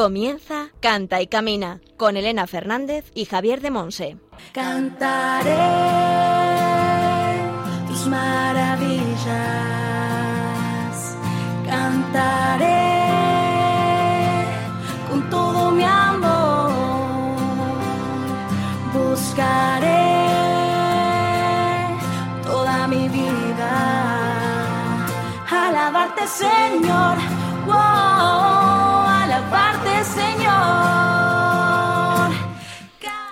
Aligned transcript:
Comienza 0.00 0.70
Canta 0.80 1.20
y 1.20 1.26
Camina 1.26 1.82
con 1.98 2.16
Elena 2.16 2.46
Fernández 2.46 3.12
y 3.14 3.26
Javier 3.26 3.60
de 3.60 3.70
Monse. 3.70 4.16
Cantaré 4.50 5.58
tus 7.86 8.06
maravillas, 8.06 9.26
cantaré 11.66 12.80
con 15.10 15.28
todo 15.28 15.70
mi 15.70 15.84
amor, 15.84 16.72
buscaré 18.94 20.16
toda 22.42 22.88
mi 22.88 23.06
vida, 23.06 23.76
alabarte 25.50 26.26
Señor, 26.26 27.18
Señor. 30.14 30.50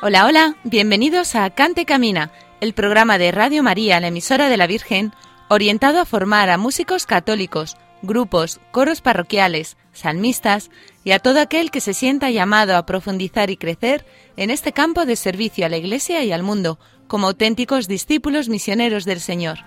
Hola, 0.01 0.27
hola, 0.27 0.57
bienvenidos 0.65 1.35
a 1.35 1.51
Cante 1.51 1.85
Camina, 1.85 2.31
el 2.61 2.73
programa 2.73 3.19
de 3.19 3.33
Radio 3.33 3.63
María, 3.63 4.01
la 4.01 4.09
emisora 4.09 4.49
de 4.49 4.57
la 4.57 4.67
Virgen, 4.67 5.13
orientado 5.49 6.01
a 6.01 6.05
formar 6.05 6.51
a 6.51 6.59
músicos 6.59 7.07
católicos, 7.07 7.77
grupos, 8.03 8.61
coros 8.71 9.01
parroquiales, 9.01 9.77
salmistas 9.93 10.71
y 11.05 11.13
a 11.13 11.19
todo 11.19 11.41
aquel 11.41 11.71
que 11.71 11.81
se 11.81 11.95
sienta 11.95 12.31
llamado 12.31 12.77
a 12.77 12.87
profundizar 12.87 13.51
y 13.51 13.57
crecer 13.57 14.07
en 14.37 14.51
este 14.51 14.73
campo 14.73 15.05
de 15.05 15.17
servicio 15.17 15.67
a 15.67 15.69
la 15.69 15.79
Iglesia 15.79 16.23
y 16.23 16.33
al 16.33 16.43
mundo, 16.43 16.79
como 17.09 17.27
auténticos 17.27 17.89
discípulos 17.89 18.49
misioneros 18.49 19.05
del 19.05 19.21
Señor. 19.21 19.59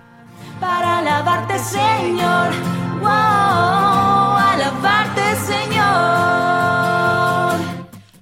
para 0.59 0.99
alabarte, 0.99 1.57
Señor. 1.59 2.51
Wow, 3.01 3.09
alabarte, 3.09 5.20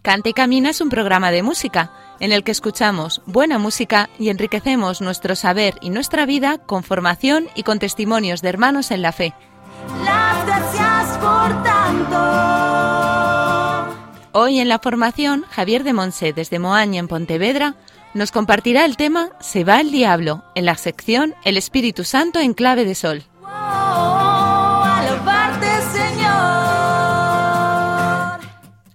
Cante 0.10 0.30
y 0.32 0.34
Camina 0.34 0.72
es 0.72 0.82
un 0.82 0.90
programa 0.90 1.30
de 1.30 1.44
música 1.44 1.92
en 2.20 2.32
el 2.32 2.44
que 2.44 2.50
escuchamos 2.50 3.22
buena 3.28 3.60
música 3.60 4.10
y 4.18 4.30
enriquecemos 4.30 5.02
nuestro 5.02 5.36
saber 5.36 5.76
y 5.82 5.92
nuestra 5.92 6.26
vida 6.26 6.58
con 6.58 6.82
formación 6.82 7.48
y 7.54 7.62
con 7.62 7.78
testimonios 7.78 8.42
de 8.42 8.50
hermanos 8.50 8.90
en 8.90 9.04
la 9.04 9.12
fe. 9.12 9.36
Las 10.04 10.48
gracias 10.48 11.16
por 11.20 11.62
tanto. 11.62 12.18
Hoy 14.32 14.60
en 14.60 14.68
la 14.68 14.80
formación, 14.80 15.46
Javier 15.52 15.84
de 15.84 15.94
Monse 15.94 16.34
desde 16.34 16.58
Moaña 16.58 17.00
en 17.00 17.08
Pontevedra 17.08 17.76
nos 18.16 18.32
compartirá 18.32 18.86
el 18.86 18.98
tema 18.98 19.30
Se 19.40 19.64
va 19.64 19.80
el 19.80 19.92
diablo 19.92 20.44
en 20.56 20.66
la 20.66 20.74
sección 20.74 21.36
El 21.46 21.56
Espíritu 21.56 22.04
Santo 22.04 22.40
en 22.40 22.56
clave 22.56 22.84
de 22.84 22.96
sol. 22.96 23.26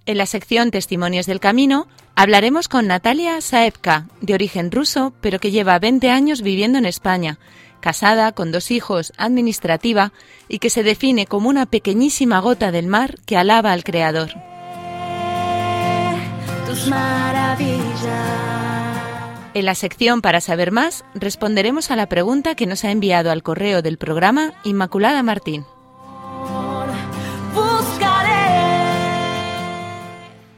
En 0.07 0.19
la 0.19 0.27
sección 0.27 0.71
Testimonios 0.71 1.25
del 1.25 1.41
Camino 1.41 1.87
hablaremos 2.15 2.69
con 2.69 2.87
Natalia 2.87 3.41
Saevka, 3.41 4.07
de 4.21 4.35
origen 4.35 4.71
ruso, 4.71 5.15
pero 5.23 5.39
que 5.39 5.51
lleva 5.51 5.79
20 5.79 6.11
años 6.11 6.43
viviendo 6.43 6.77
en 6.77 6.85
España, 6.85 7.39
casada, 7.81 8.33
con 8.33 8.53
dos 8.53 8.71
hijos, 8.71 9.15
administrativa 9.17 10.13
y 10.47 10.59
que 10.59 10.69
se 10.69 10.83
define 10.83 11.27
como 11.27 11.49
una 11.49 11.65
pequeñísima 11.65 12.41
gota 12.41 12.71
del 12.71 12.87
mar 12.87 13.17
que 13.25 13.39
alaba 13.39 13.73
al 13.73 13.83
Creador. 13.83 14.29
Tus 16.67 16.87
maravillas. 16.89 17.85
En 19.55 19.65
la 19.65 19.75
sección 19.75 20.21
Para 20.21 20.43
saber 20.43 20.71
más 20.71 21.05
responderemos 21.15 21.91
a 21.91 21.97
la 21.97 22.09
pregunta 22.11 22.55
que 22.55 22.67
nos 22.67 22.85
ha 22.85 22.91
enviado 22.91 23.31
al 23.31 23.43
correo 23.43 23.81
del 23.81 23.97
programa 23.97 24.53
Inmaculada 24.65 25.23
Martín. 25.23 25.65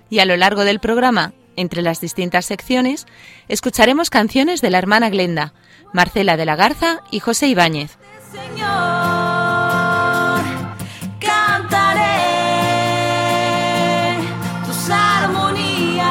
Y 0.08 0.20
a 0.20 0.24
lo 0.24 0.36
largo 0.36 0.64
del 0.64 0.80
programa, 0.80 1.32
entre 1.56 1.82
las 1.82 2.00
distintas 2.00 2.46
secciones, 2.46 3.06
escucharemos 3.48 4.10
canciones 4.10 4.60
de 4.60 4.70
la 4.70 4.78
hermana 4.78 5.10
Glenda, 5.10 5.52
Marcela 5.92 6.36
de 6.36 6.44
la 6.44 6.56
Garza 6.56 7.00
y 7.10 7.20
José 7.20 7.48
Ibáñez. 7.48 7.98
Señor, 8.30 8.66
cantaré 11.18 12.04
tus 14.66 14.90
armonías. 14.90 16.06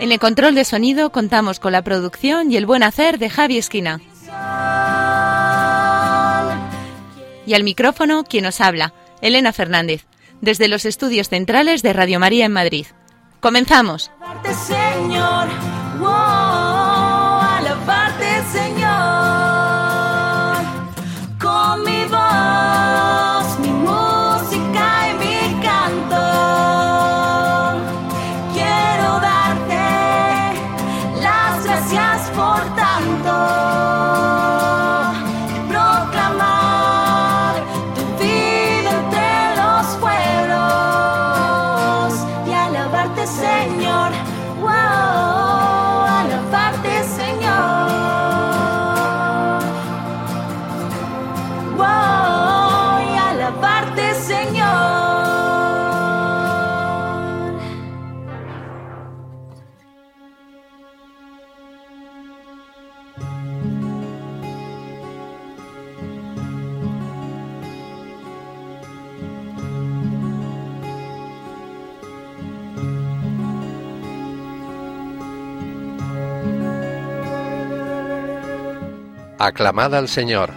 En 0.00 0.12
el 0.12 0.18
control 0.18 0.54
de 0.54 0.64
sonido 0.64 1.10
contamos 1.10 1.60
con 1.60 1.72
la 1.72 1.82
producción 1.82 2.52
y 2.52 2.56
el 2.56 2.66
buen 2.66 2.82
hacer 2.82 3.18
de 3.18 3.30
Javi 3.30 3.58
Esquina. 3.58 4.00
Y 7.46 7.54
al 7.54 7.64
micrófono, 7.64 8.24
quien 8.24 8.44
nos 8.44 8.60
habla, 8.60 8.92
Elena 9.22 9.52
Fernández, 9.54 10.04
desde 10.40 10.68
los 10.68 10.84
estudios 10.84 11.28
centrales 11.28 11.82
de 11.82 11.92
Radio 11.92 12.20
María 12.20 12.46
en 12.46 12.52
Madrid. 12.52 12.86
Comenzamos. 13.40 14.10
Señor. 14.66 15.48
Wow, 15.98 16.47
Aclamad 79.40 79.94
al 79.94 80.08
Señor. 80.08 80.52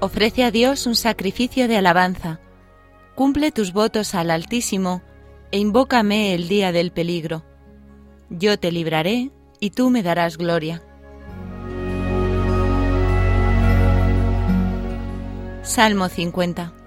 Ofrece 0.00 0.42
a 0.42 0.50
Dios 0.50 0.86
un 0.86 0.96
sacrificio 0.96 1.68
de 1.68 1.76
alabanza. 1.76 2.40
Cumple 3.14 3.52
tus 3.52 3.72
votos 3.72 4.16
al 4.16 4.32
Altísimo 4.32 5.02
e 5.52 5.58
invócame 5.58 6.34
el 6.34 6.48
día 6.48 6.72
del 6.72 6.90
peligro. 6.90 7.44
Yo 8.30 8.58
te 8.58 8.72
libraré 8.72 9.30
y 9.60 9.70
tú 9.70 9.90
me 9.90 10.02
darás 10.02 10.38
gloria. 10.38 10.82
Salmo 15.68 16.08
50 16.08 16.77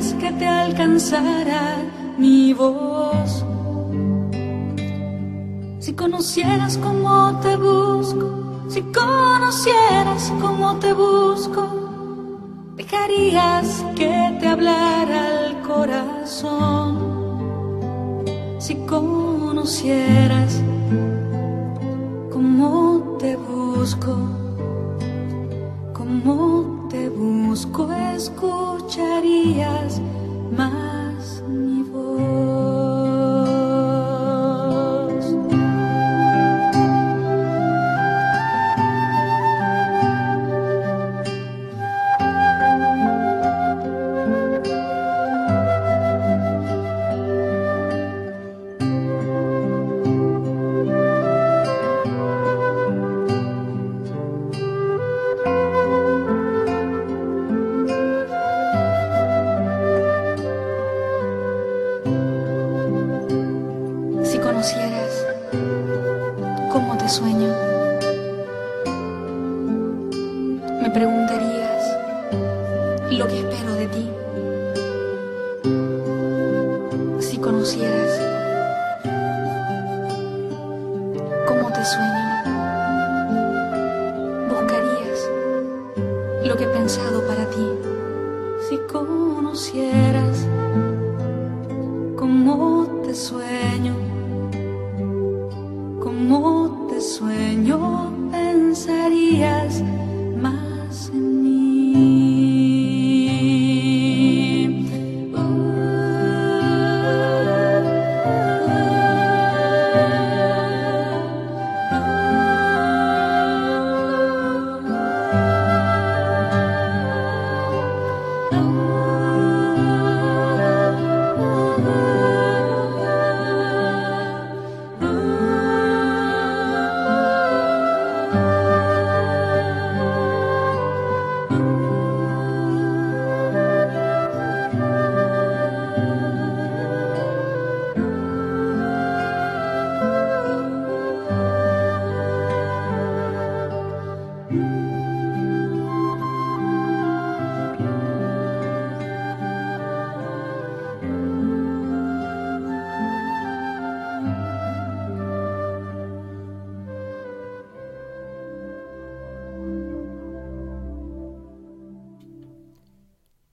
que 0.00 0.32
te 0.32 0.46
alcanzara 0.46 1.76
mi 2.16 2.54
voz. 2.54 3.44
Si 5.78 5.92
conocieras 5.92 6.78
cómo 6.78 7.38
te 7.40 7.54
busco, 7.56 8.64
si 8.68 8.80
conocieras 8.80 10.32
cómo 10.40 10.76
te 10.76 10.94
busco, 10.94 11.68
dejarías 12.76 13.84
que 13.94 14.38
te 14.40 14.48
hablara 14.48 15.46
el 15.46 15.60
corazón. 15.60 16.98
Si 18.58 18.76
conocieras 18.86 20.29
sueño, 67.10 67.52
me 70.80 70.90
preguntarías 70.90 71.49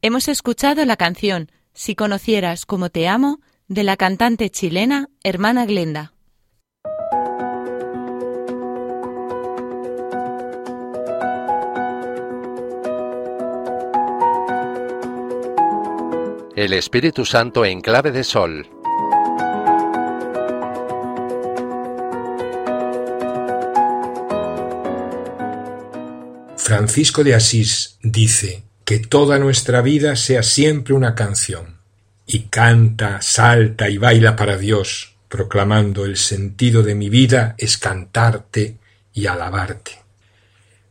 Hemos 0.04 0.28
escuchado 0.28 0.86
la 0.86 0.96
canción 0.96 1.50
Si 1.74 1.96
conocieras 1.96 2.68
como 2.68 2.92
te 2.92 3.08
amo 3.08 3.40
de 3.68 3.84
la 3.84 3.98
cantante 3.98 4.52
chilena 4.52 5.10
Hermana 5.24 5.66
Glenda. 5.66 6.14
El 16.56 16.74
Espíritu 16.74 17.26
Santo 17.26 17.66
en 17.66 17.82
clave 17.82 18.12
de 18.12 18.24
sol. 18.24 18.70
Francisco 26.56 27.24
de 27.24 27.34
Asís 27.34 27.98
dice 28.04 28.67
que 28.88 29.00
toda 29.00 29.38
nuestra 29.38 29.82
vida 29.82 30.16
sea 30.16 30.44
siempre 30.44 30.94
una 30.94 31.14
canción, 31.14 31.82
y 32.26 32.44
canta, 32.44 33.22
salta 33.22 33.90
y 33.90 33.98
baila 33.98 34.38
para 34.38 34.58
Dios, 34.58 35.18
proclamando 35.28 36.06
el 36.06 36.16
sentido 36.16 36.84
de 36.84 36.96
mi 36.96 37.10
vida 37.10 37.54
es 37.58 37.78
cantarte 37.78 38.78
y 39.14 39.26
alabarte. 39.26 39.92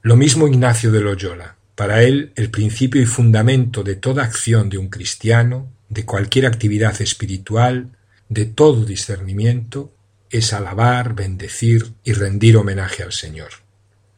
Lo 0.03 0.15
mismo 0.15 0.47
Ignacio 0.47 0.93
de 0.93 1.01
Loyola. 1.01 1.57
Para 1.75 2.03
él, 2.03 2.33
el 2.37 2.51
principio 2.51 3.01
y 3.01 3.07
fundamento 3.07 3.83
de 3.83 3.97
toda 3.97 4.25
acción 4.25 4.69
de 4.69 4.77
un 4.77 4.89
cristiano, 4.89 5.73
de 5.89 6.05
cualquier 6.05 6.45
actividad 6.45 7.01
espiritual, 7.01 7.97
de 8.29 8.45
todo 8.45 8.85
discernimiento, 8.85 9.91
es 10.29 10.53
alabar, 10.53 11.15
bendecir 11.15 11.95
y 12.05 12.13
rendir 12.13 12.59
homenaje 12.59 13.03
al 13.03 13.13
Señor. 13.13 13.53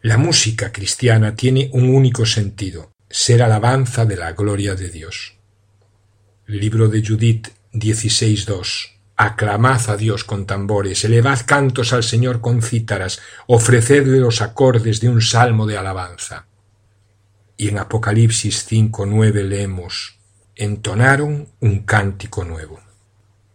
La 0.03 0.19
música 0.19 0.73
cristiana 0.73 1.37
tiene 1.37 1.71
un 1.73 1.95
único 1.95 2.27
sentido, 2.27 2.91
ser 3.11 3.43
alabanza 3.43 4.05
de 4.05 4.17
la 4.17 4.33
gloria 4.33 4.75
de 4.75 4.91
Dios. 4.91 5.35
Libro 6.47 6.89
de 6.89 7.07
Judith 7.07 7.49
16.2 7.73 8.99
Aclamad 9.21 9.91
a 9.91 9.97
Dios 9.97 10.23
con 10.23 10.47
tambores, 10.47 11.05
elevad 11.05 11.41
cantos 11.45 11.93
al 11.93 12.05
Señor 12.05 12.41
con 12.41 12.63
cítaras, 12.63 13.21
ofrecedle 13.49 14.21
los 14.21 14.41
acordes 14.43 15.01
de 15.01 15.09
un 15.09 15.21
salmo 15.21 15.67
de 15.67 15.77
alabanza. 15.77 16.47
Y 17.57 17.69
en 17.69 17.79
Apocalipsis 17.79 18.65
5.9 18.71 19.43
leemos, 19.43 20.21
entonaron 20.55 21.49
un 21.59 21.81
cántico 21.81 22.45
nuevo. 22.45 22.81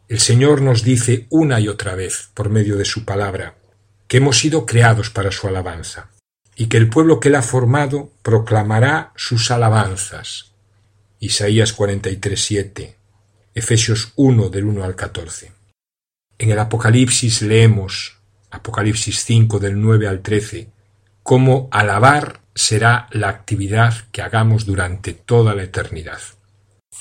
El 0.10 0.20
Señor 0.20 0.62
nos 0.62 0.84
dice 0.84 1.28
una 1.30 1.62
y 1.62 1.70
otra 1.70 1.96
vez, 1.96 2.30
por 2.34 2.50
medio 2.50 2.76
de 2.76 2.84
su 2.84 3.06
palabra, 3.06 3.56
que 4.10 4.18
hemos 4.18 4.38
sido 4.38 4.66
creados 4.66 5.10
para 5.10 5.32
su 5.32 5.48
alabanza, 5.48 6.10
y 6.56 6.68
que 6.68 6.78
el 6.78 6.90
pueblo 6.90 7.20
que 7.20 7.30
la 7.30 7.40
ha 7.40 7.44
formado 7.44 8.12
proclamará 8.22 9.12
sus 9.16 9.52
alabanzas. 9.52 10.52
Isaías 11.20 11.76
43.7, 11.78 12.96
Efesios 13.56 14.14
1 14.16 14.50
del 14.50 14.66
1 14.66 14.84
al 14.84 14.96
14. 14.96 15.52
En 16.38 16.52
el 16.52 16.60
Apocalipsis 16.60 17.42
leemos, 17.42 18.18
Apocalipsis 18.52 19.24
5 19.24 19.60
del 19.60 19.80
9 19.80 20.08
al 20.08 20.22
13, 20.22 20.70
cómo 21.24 21.70
alabar 21.72 22.42
será 22.54 23.08
la 23.12 23.30
actividad 23.30 23.94
que 24.12 24.22
hagamos 24.22 24.66
durante 24.66 25.14
toda 25.14 25.56
la 25.56 25.64
eternidad. 25.64 26.20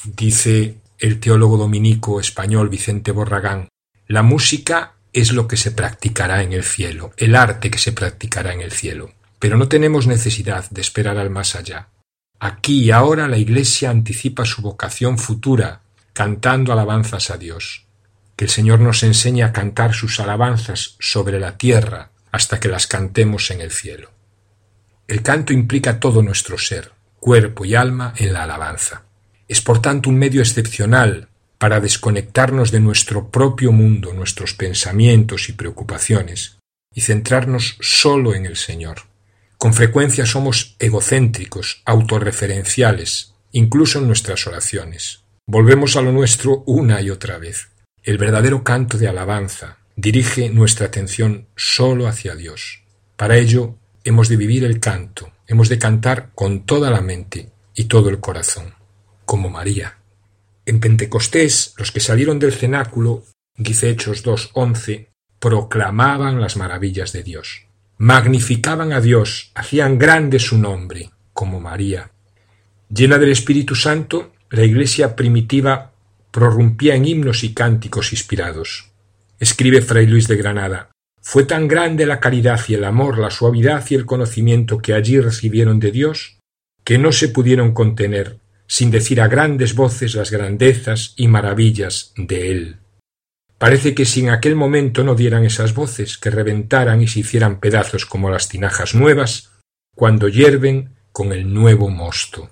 Dice 0.05 0.77
el 0.99 1.21
teólogo 1.21 1.57
dominico 1.57 2.21
español 2.21 2.69
Vicente 2.69 3.11
Borragán, 3.11 3.69
la 4.07 4.23
música 4.23 4.95
es 5.13 5.33
lo 5.33 5.49
que 5.49 5.57
se 5.57 5.73
practicará 5.73 6.43
en 6.43 6.53
el 6.53 6.65
cielo, 6.65 7.13
el 7.17 7.35
arte 7.35 7.71
que 7.71 7.79
se 7.79 7.93
practicará 7.93 8.53
en 8.53 8.61
el 8.61 8.73
cielo. 8.73 9.11
Pero 9.43 9.57
no 9.57 9.67
tenemos 9.67 10.07
necesidad 10.07 10.71
de 10.71 10.81
esperar 10.81 11.19
al 11.19 11.29
más 11.29 11.57
allá. 11.57 11.89
Aquí 12.39 12.85
y 12.85 12.91
ahora 12.93 13.27
la 13.27 13.39
Iglesia 13.39 13.91
anticipa 13.91 14.45
su 14.45 14.63
vocación 14.63 15.19
futura, 15.19 15.81
cantando 16.13 16.73
alabanzas 16.73 17.29
a 17.29 17.39
Dios. 17.39 17.89
Que 18.37 18.45
el 18.45 18.51
Señor 18.53 18.79
nos 18.79 19.03
enseñe 19.03 19.43
a 19.43 19.53
cantar 19.53 19.95
sus 19.95 20.21
alabanzas 20.21 20.95
sobre 21.01 21.41
la 21.41 21.59
tierra 21.59 22.13
hasta 22.31 22.61
que 22.61 22.69
las 22.69 22.87
cantemos 22.87 23.51
en 23.51 23.63
el 23.63 23.73
cielo. 23.73 24.13
El 25.09 25.23
canto 25.23 25.53
implica 25.53 25.99
todo 25.99 26.23
nuestro 26.23 26.57
ser, 26.57 26.93
cuerpo 27.19 27.65
y 27.65 27.75
alma 27.75 28.15
en 28.19 28.33
la 28.33 28.45
alabanza. 28.45 29.07
Es 29.49 29.61
por 29.61 29.83
tanto 29.83 30.09
un 30.09 30.19
medio 30.21 30.41
excepcional 30.41 31.31
para 31.59 31.81
desconectarnos 31.81 32.71
de 32.71 32.79
nuestro 32.79 33.29
propio 33.29 33.73
mundo, 33.73 34.15
nuestros 34.15 34.55
pensamientos 34.55 35.49
y 35.49 35.55
preocupaciones, 35.55 36.59
y 36.95 37.01
centrarnos 37.01 37.77
solo 37.81 38.37
en 38.37 38.47
el 38.47 38.57
Señor. 38.57 39.11
Con 39.63 39.75
frecuencia 39.75 40.27
somos 40.27 40.75
egocéntricos, 40.81 41.83
autorreferenciales, 41.85 43.35
incluso 43.53 44.01
en 44.01 44.09
nuestras 44.09 44.49
oraciones. 44.49 45.23
Volvemos 45.47 45.95
a 45.95 46.03
lo 46.03 46.11
nuestro 46.11 46.65
una 46.67 47.01
y 47.01 47.11
otra 47.11 47.39
vez. 47.39 47.69
El 48.03 48.19
verdadero 48.19 48.65
canto 48.65 48.99
de 48.99 49.07
alabanza 49.07 49.79
dirige 49.95 50.51
nuestra 50.51 50.87
atención 50.87 51.47
solo 51.55 52.09
hacia 52.09 52.35
Dios. 52.35 52.83
Para 53.15 53.37
ello 53.37 53.79
hemos 54.03 54.29
de 54.29 54.37
vivir 54.37 54.65
el 54.65 54.81
canto, 54.81 55.31
hemos 55.47 55.69
de 55.69 55.79
cantar 55.79 56.33
con 56.35 56.67
toda 56.67 56.91
la 56.91 57.01
mente 57.01 57.53
y 57.73 57.85
todo 57.85 58.09
el 58.09 58.19
corazón, 58.19 58.75
como 59.25 59.49
María. 59.49 59.97
En 60.67 60.81
Pentecostés, 60.81 61.75
los 61.79 61.93
que 61.93 62.01
salieron 62.01 62.41
del 62.41 62.53
cenáculo, 62.53 63.23
dice 63.57 63.91
Hechos 63.91 64.25
2.11, 64.25 65.11
proclamaban 65.39 66.41
las 66.41 66.57
maravillas 66.57 67.13
de 67.13 67.23
Dios 67.23 67.69
magnificaban 67.99 68.93
a 68.93 69.01
Dios, 69.01 69.53
hacían 69.55 69.99
grande 69.99 70.39
su 70.39 70.59
nombre, 70.59 71.11
como 71.33 71.61
María. 71.61 72.11
Llena 72.89 73.19
del 73.19 73.31
Espíritu 73.31 73.75
Santo, 73.75 74.33
la 74.51 74.65
iglesia 74.65 75.17
primitiva 75.17 75.93
prorrumpía 76.31 76.95
en 76.95 77.07
himnos 77.07 77.45
y 77.45 77.55
cánticos 77.55 78.13
inspirados. 78.13 78.91
Escribe 79.39 79.83
Fray 79.83 80.07
Luis 80.07 80.29
de 80.29 80.37
Granada, 80.37 80.91
fue 81.21 81.45
tan 81.45 81.69
grande 81.69 82.05
la 82.05 82.19
caridad 82.19 82.61
y 82.67 82.75
el 82.75 82.85
amor, 82.85 83.19
la 83.19 83.31
suavidad 83.31 83.85
y 83.89 83.95
el 83.95 84.07
conocimiento 84.07 84.79
que 84.79 84.93
allí 84.93 85.21
recibieron 85.21 85.79
de 85.79 85.93
Dios, 85.93 86.39
que 86.83 86.99
no 86.99 87.13
se 87.13 87.29
pudieron 87.29 87.73
contener, 87.73 88.39
sin 88.67 88.91
decir 88.91 89.21
a 89.21 89.29
grandes 89.29 89.75
voces 89.75 90.17
las 90.17 90.33
grandezas 90.33 91.15
y 91.17 91.29
maravillas 91.29 92.13
de 92.17 92.51
Él. 92.51 92.77
Parece 93.63 93.95
que 93.95 94.05
si 94.05 94.19
en 94.19 94.31
aquel 94.31 94.57
momento 94.57 95.05
no 95.05 95.15
dieran 95.15 95.45
esas 95.45 95.73
voces, 95.73 96.19
que 96.19 96.31
reventaran 96.31 97.01
y 97.01 97.07
se 97.07 97.21
hicieran 97.21 97.61
pedazos 97.61 98.07
como 98.07 98.29
las 98.29 98.49
tinajas 98.49 98.97
nuevas, 98.97 99.53
cuando 99.95 100.27
hierven 100.27 100.97
con 101.13 101.33
el 101.33 101.55
nuevo 101.55 101.89
mosto. 101.89 102.51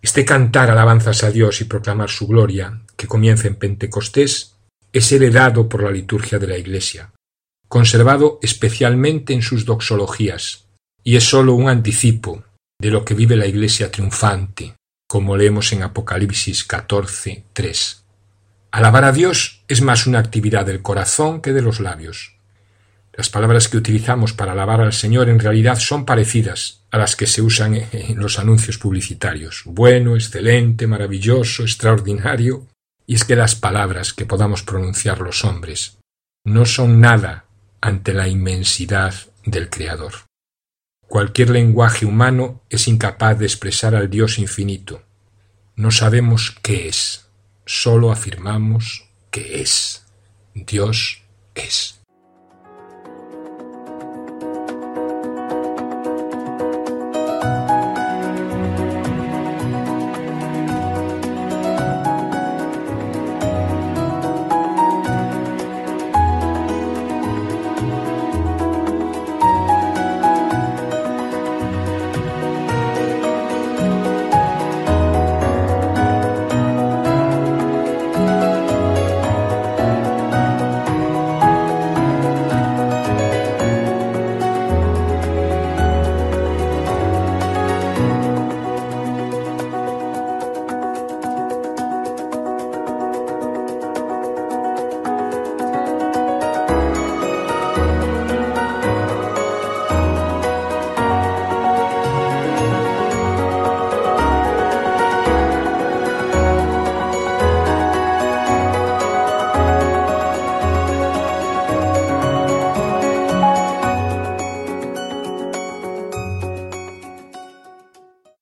Este 0.00 0.24
cantar 0.24 0.70
alabanzas 0.70 1.22
a 1.22 1.30
Dios 1.30 1.60
y 1.60 1.64
proclamar 1.64 2.08
su 2.08 2.26
gloria, 2.26 2.80
que 2.96 3.06
comienza 3.06 3.46
en 3.46 3.56
Pentecostés, 3.56 4.56
es 4.90 5.12
heredado 5.12 5.68
por 5.68 5.82
la 5.82 5.90
liturgia 5.90 6.38
de 6.38 6.46
la 6.46 6.56
Iglesia, 6.56 7.12
conservado 7.68 8.38
especialmente 8.40 9.34
en 9.34 9.42
sus 9.42 9.66
doxologías, 9.66 10.64
y 11.04 11.16
es 11.16 11.24
sólo 11.24 11.52
un 11.52 11.68
anticipo 11.68 12.42
de 12.80 12.90
lo 12.90 13.04
que 13.04 13.12
vive 13.12 13.36
la 13.36 13.46
Iglesia 13.46 13.90
triunfante, 13.90 14.76
como 15.06 15.36
leemos 15.36 15.74
en 15.74 15.82
Apocalipsis 15.82 16.64
14, 16.64 17.44
3. 17.52 18.07
Alabar 18.70 19.04
a 19.04 19.12
Dios 19.12 19.64
es 19.66 19.80
más 19.80 20.06
una 20.06 20.18
actividad 20.18 20.66
del 20.66 20.82
corazón 20.82 21.40
que 21.40 21.54
de 21.54 21.62
los 21.62 21.80
labios. 21.80 22.36
Las 23.14 23.30
palabras 23.30 23.68
que 23.68 23.78
utilizamos 23.78 24.34
para 24.34 24.52
alabar 24.52 24.80
al 24.80 24.92
Señor 24.92 25.28
en 25.28 25.40
realidad 25.40 25.78
son 25.78 26.04
parecidas 26.04 26.84
a 26.90 26.98
las 26.98 27.16
que 27.16 27.26
se 27.26 27.42
usan 27.42 27.74
en 27.74 28.18
los 28.18 28.38
anuncios 28.38 28.78
publicitarios. 28.78 29.62
Bueno, 29.64 30.14
excelente, 30.14 30.86
maravilloso, 30.86 31.62
extraordinario. 31.62 32.68
Y 33.06 33.14
es 33.14 33.24
que 33.24 33.36
las 33.36 33.54
palabras 33.54 34.12
que 34.12 34.26
podamos 34.26 34.62
pronunciar 34.62 35.20
los 35.20 35.44
hombres 35.44 35.98
no 36.44 36.66
son 36.66 37.00
nada 37.00 37.46
ante 37.80 38.12
la 38.12 38.28
inmensidad 38.28 39.14
del 39.46 39.70
Creador. 39.70 40.12
Cualquier 41.08 41.50
lenguaje 41.50 42.04
humano 42.04 42.62
es 42.68 42.86
incapaz 42.86 43.38
de 43.38 43.46
expresar 43.46 43.94
al 43.94 44.10
Dios 44.10 44.38
infinito. 44.38 45.02
No 45.74 45.90
sabemos 45.90 46.54
qué 46.62 46.88
es 46.88 47.27
solo 47.68 48.10
afirmamos 48.10 49.04
que 49.30 49.60
es. 49.60 50.02
Dios 50.54 51.22
es. 51.54 51.97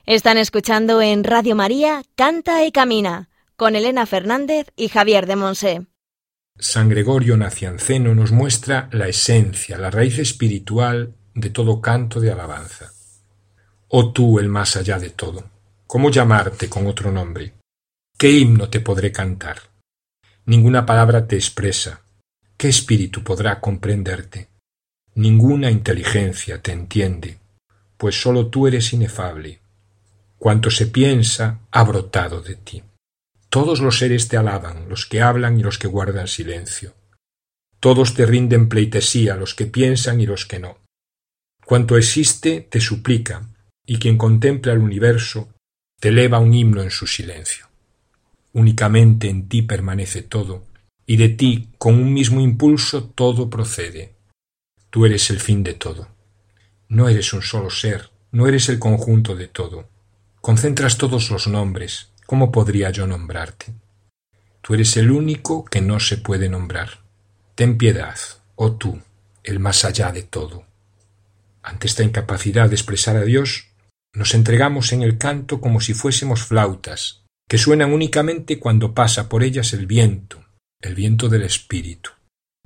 Están 0.06 0.38
escuchando 0.38 1.02
en 1.02 1.24
Radio 1.24 1.56
María 1.56 2.04
Canta 2.14 2.64
y 2.64 2.70
Camina 2.70 3.28
con 3.56 3.74
Elena 3.74 4.06
Fernández 4.06 4.68
y 4.76 4.86
Javier 4.86 5.26
de 5.26 5.34
Monse. 5.34 5.86
San 6.56 6.88
Gregorio 6.88 7.36
Nacianceno 7.36 8.14
nos 8.14 8.30
muestra 8.30 8.88
la 8.92 9.08
esencia, 9.08 9.76
la 9.78 9.90
raíz 9.90 10.20
espiritual 10.20 11.16
de 11.34 11.50
todo 11.50 11.80
canto 11.80 12.20
de 12.20 12.30
alabanza. 12.30 12.92
Oh 13.88 14.12
tú, 14.12 14.38
el 14.38 14.48
más 14.48 14.76
allá 14.76 15.00
de 15.00 15.10
todo, 15.10 15.50
¿cómo 15.88 16.08
llamarte 16.08 16.68
con 16.68 16.86
otro 16.86 17.10
nombre? 17.10 17.54
¿Qué 18.16 18.30
himno 18.30 18.70
te 18.70 18.78
podré 18.78 19.10
cantar? 19.10 19.58
Ninguna 20.44 20.86
palabra 20.86 21.26
te 21.26 21.34
expresa. 21.34 22.02
¿Qué 22.56 22.68
espíritu 22.68 23.24
podrá 23.24 23.58
comprenderte? 23.58 24.50
Ninguna 25.16 25.68
inteligencia 25.68 26.62
te 26.62 26.70
entiende, 26.70 27.40
pues 27.96 28.20
sólo 28.20 28.46
tú 28.46 28.68
eres 28.68 28.92
inefable 28.92 29.65
Cuanto 30.38 30.70
se 30.70 30.86
piensa 30.86 31.60
ha 31.70 31.84
brotado 31.84 32.40
de 32.40 32.56
ti. 32.56 32.82
Todos 33.48 33.80
los 33.80 33.98
seres 33.98 34.28
te 34.28 34.36
alaban, 34.36 34.88
los 34.88 35.06
que 35.06 35.22
hablan 35.22 35.58
y 35.58 35.62
los 35.62 35.78
que 35.78 35.88
guardan 35.88 36.28
silencio. 36.28 36.94
Todos 37.80 38.14
te 38.14 38.26
rinden 38.26 38.68
pleitesía, 38.68 39.36
los 39.36 39.54
que 39.54 39.66
piensan 39.66 40.20
y 40.20 40.26
los 40.26 40.44
que 40.46 40.58
no. 40.58 40.78
Cuanto 41.64 41.96
existe 41.96 42.60
te 42.60 42.80
suplica, 42.80 43.48
y 43.86 43.98
quien 43.98 44.18
contempla 44.18 44.72
el 44.72 44.78
universo 44.78 45.48
te 45.98 46.08
eleva 46.08 46.38
un 46.38 46.52
himno 46.52 46.82
en 46.82 46.90
su 46.90 47.06
silencio. 47.06 47.66
Únicamente 48.52 49.28
en 49.28 49.48
ti 49.48 49.62
permanece 49.62 50.22
todo, 50.22 50.66
y 51.06 51.16
de 51.16 51.28
ti, 51.30 51.70
con 51.78 51.94
un 51.94 52.12
mismo 52.12 52.40
impulso, 52.40 53.04
todo 53.04 53.48
procede. 53.48 54.14
Tú 54.90 55.06
eres 55.06 55.30
el 55.30 55.40
fin 55.40 55.62
de 55.62 55.74
todo. 55.74 56.08
No 56.88 57.08
eres 57.08 57.32
un 57.32 57.42
solo 57.42 57.70
ser, 57.70 58.10
no 58.32 58.46
eres 58.46 58.68
el 58.68 58.78
conjunto 58.78 59.34
de 59.34 59.48
todo. 59.48 59.88
Concentras 60.46 60.96
todos 60.96 61.28
los 61.32 61.48
nombres. 61.48 62.12
¿Cómo 62.24 62.52
podría 62.52 62.90
yo 62.90 63.08
nombrarte? 63.08 63.74
Tú 64.60 64.74
eres 64.74 64.96
el 64.96 65.10
único 65.10 65.64
que 65.64 65.80
no 65.80 65.98
se 65.98 66.18
puede 66.18 66.48
nombrar. 66.48 67.00
Ten 67.56 67.76
piedad, 67.76 68.16
oh 68.54 68.70
tú, 68.70 69.02
el 69.42 69.58
más 69.58 69.84
allá 69.84 70.12
de 70.12 70.22
todo. 70.22 70.64
Ante 71.64 71.88
esta 71.88 72.04
incapacidad 72.04 72.68
de 72.68 72.76
expresar 72.76 73.16
a 73.16 73.24
Dios, 73.24 73.70
nos 74.14 74.34
entregamos 74.34 74.92
en 74.92 75.02
el 75.02 75.18
canto 75.18 75.60
como 75.60 75.80
si 75.80 75.94
fuésemos 75.94 76.44
flautas, 76.44 77.24
que 77.48 77.58
suenan 77.58 77.92
únicamente 77.92 78.60
cuando 78.60 78.94
pasa 78.94 79.28
por 79.28 79.42
ellas 79.42 79.72
el 79.72 79.86
viento, 79.86 80.44
el 80.80 80.94
viento 80.94 81.28
del 81.28 81.42
Espíritu. 81.42 82.10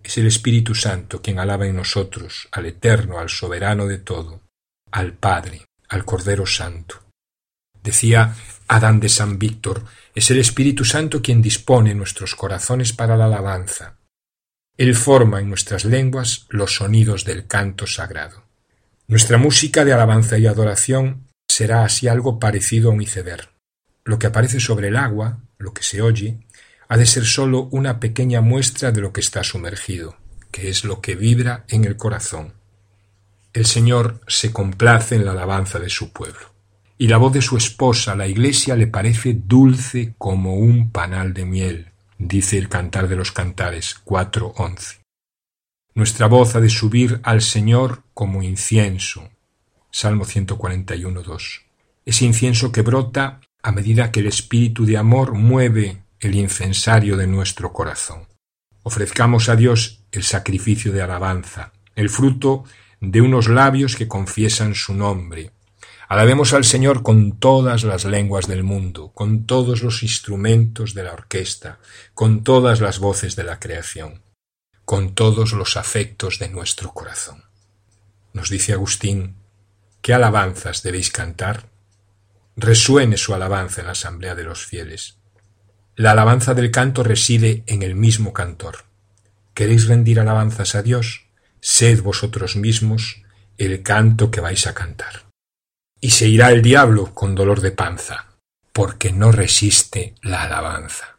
Es 0.03 0.19
el 0.19 0.27
Espíritu 0.27 0.75
Santo 0.75 1.23
quien 1.23 1.39
alaba 1.39 1.67
en 1.67 1.77
nosotros 1.77 2.47
al 2.53 2.67
Eterno, 2.67 3.19
al 3.19 3.31
Soberano 3.31 3.87
de 3.87 3.97
todo, 3.97 4.43
al 4.91 5.15
Padre, 5.15 5.65
al 5.89 6.05
Cordero 6.05 6.45
Santo. 6.45 7.10
Decía 7.83 8.35
Adán 8.69 9.01
de 9.01 9.09
San 9.09 9.39
Víctor, 9.39 9.85
es 10.15 10.31
el 10.31 10.39
Espíritu 10.39 10.85
Santo 10.85 11.23
quien 11.23 11.43
dispone 11.43 11.95
nuestros 11.95 12.35
corazones 12.35 12.93
para 12.93 13.17
la 13.17 13.27
alabanza. 13.27 13.97
Él 14.77 14.95
forma 14.95 15.41
en 15.41 15.49
nuestras 15.49 15.85
lenguas 15.85 16.47
los 16.49 16.77
sonidos 16.77 17.25
del 17.25 17.47
canto 17.47 17.87
sagrado. 17.87 18.45
Nuestra 19.09 19.39
música 19.39 19.85
de 19.85 19.93
alabanza 19.93 20.39
y 20.39 20.47
adoración 20.47 21.27
será 21.49 21.85
así 21.85 22.09
algo 22.09 22.39
parecido 22.39 22.91
a 22.91 22.95
un 22.95 23.03
iceberg. 23.03 23.51
Lo 24.05 24.19
que 24.19 24.29
aparece 24.29 24.61
sobre 24.61 24.89
el 24.89 24.97
agua, 24.97 25.41
lo 25.59 25.75
que 25.75 25.83
se 25.83 26.01
oye, 26.01 26.39
ha 26.89 26.97
de 26.97 27.07
ser 27.07 27.25
sólo 27.25 27.69
una 27.73 28.01
pequeña 28.01 28.41
muestra 28.41 28.93
de 28.93 29.01
lo 29.01 29.13
que 29.13 29.21
está 29.21 29.45
sumergido, 29.45 30.17
que 30.51 30.71
es 30.71 30.85
lo 30.85 31.01
que 31.01 31.15
vibra 31.15 31.65
en 31.69 31.85
el 31.85 31.97
corazón. 31.97 32.55
El 33.53 33.67
Señor 33.67 34.21
se 34.29 34.53
complace 34.53 35.17
en 35.17 35.25
la 35.25 35.33
alabanza 35.33 35.79
de 35.79 35.91
su 35.91 36.13
pueblo, 36.13 36.50
y 37.01 37.09
la 37.09 37.17
voz 37.17 37.33
de 37.33 37.41
su 37.41 37.57
esposa, 37.57 38.15
la 38.15 38.29
Iglesia, 38.29 38.77
le 38.77 38.87
parece 38.87 39.33
dulce 39.33 40.13
como 40.19 40.57
un 40.57 40.91
panal 40.91 41.33
de 41.33 41.47
miel, 41.47 41.93
dice 42.19 42.59
el 42.59 42.69
Cantar 42.69 43.09
de 43.09 43.17
los 43.17 43.33
Cantares 43.33 43.97
4.11. 44.05 44.99
Nuestra 45.95 46.27
voz 46.27 46.57
ha 46.57 46.61
de 46.61 46.69
subir 46.69 47.19
al 47.23 47.41
Señor 47.41 48.03
como 48.13 48.43
incienso. 48.43 49.31
Salmo 49.91 50.27
141.2. 50.27 51.63
Ese 52.05 52.27
incienso 52.27 52.71
que 52.71 52.83
brota 52.83 53.41
a 53.63 53.73
medida 53.73 54.13
que 54.13 54.21
el 54.21 54.27
espíritu 54.27 54.85
de 54.85 54.99
amor 54.99 55.33
mueve 55.33 56.03
el 56.21 56.35
incensario 56.35 57.17
de 57.17 57.27
nuestro 57.27 57.73
corazón. 57.73 58.29
Ofrezcamos 58.83 59.49
a 59.49 59.57
Dios 59.57 60.03
el 60.13 60.23
sacrificio 60.23 60.93
de 60.93 61.01
alabanza, 61.01 61.73
el 61.97 62.11
fruto 62.11 62.65
de 63.01 63.23
unos 63.23 63.49
labios 63.49 63.97
que 63.97 64.07
confiesan 64.07 64.75
su 64.75 64.93
nombre. 64.93 65.53
Alabemos 66.11 66.53
al 66.53 66.65
Señor 66.65 67.03
con 67.03 67.39
todas 67.39 67.85
las 67.85 68.05
lenguas 68.05 68.47
del 68.47 68.65
mundo, 68.65 69.13
con 69.15 69.47
todos 69.47 69.83
los 69.83 70.03
instrumentos 70.03 70.93
de 70.93 71.05
la 71.05 71.15
orquesta, 71.15 71.79
con 72.13 72.45
todas 72.45 72.83
las 72.83 72.99
voces 72.99 73.35
de 73.35 73.45
la 73.45 73.59
creación, 73.59 74.23
con 74.85 75.15
todos 75.15 75.53
los 75.53 75.79
afectos 75.79 76.39
de 76.39 76.51
nuestro 76.51 76.93
corazón. 76.93 77.45
Nos 78.35 78.51
dice 78.51 78.75
Agustín, 78.75 79.37
¿qué 80.03 80.13
alabanzas 80.13 80.83
debéis 80.83 81.11
cantar? 81.11 81.71
Resuene 82.57 83.17
su 83.17 83.33
alabanza 83.33 83.81
en 83.81 83.87
la 83.87 83.93
asamblea 83.93 84.35
de 84.35 84.45
los 84.45 84.67
fieles 84.67 85.21
la 86.01 86.13
alabanza 86.13 86.55
del 86.55 86.71
canto 86.71 87.03
reside 87.03 87.63
en 87.67 87.83
el 87.83 87.95
mismo 87.95 88.33
cantor. 88.33 88.87
¿Queréis 89.53 89.87
rendir 89.87 90.19
alabanzas 90.19 90.75
a 90.75 90.83
Dios? 90.83 91.27
Sed 91.61 92.03
vosotros 92.03 92.57
mismos 92.57 93.23
el 93.59 93.83
canto 93.83 94.31
que 94.31 94.41
vais 94.41 94.67
a 94.67 94.73
cantar. 94.73 95.30
Y 96.01 96.11
se 96.11 96.29
irá 96.29 96.51
el 96.51 96.63
diablo 96.63 97.13
con 97.13 97.35
dolor 97.35 97.61
de 97.61 97.73
panza, 97.73 98.27
porque 98.73 99.13
no 99.13 99.33
resiste 99.33 100.15
la 100.23 100.45
alabanza. 100.45 101.19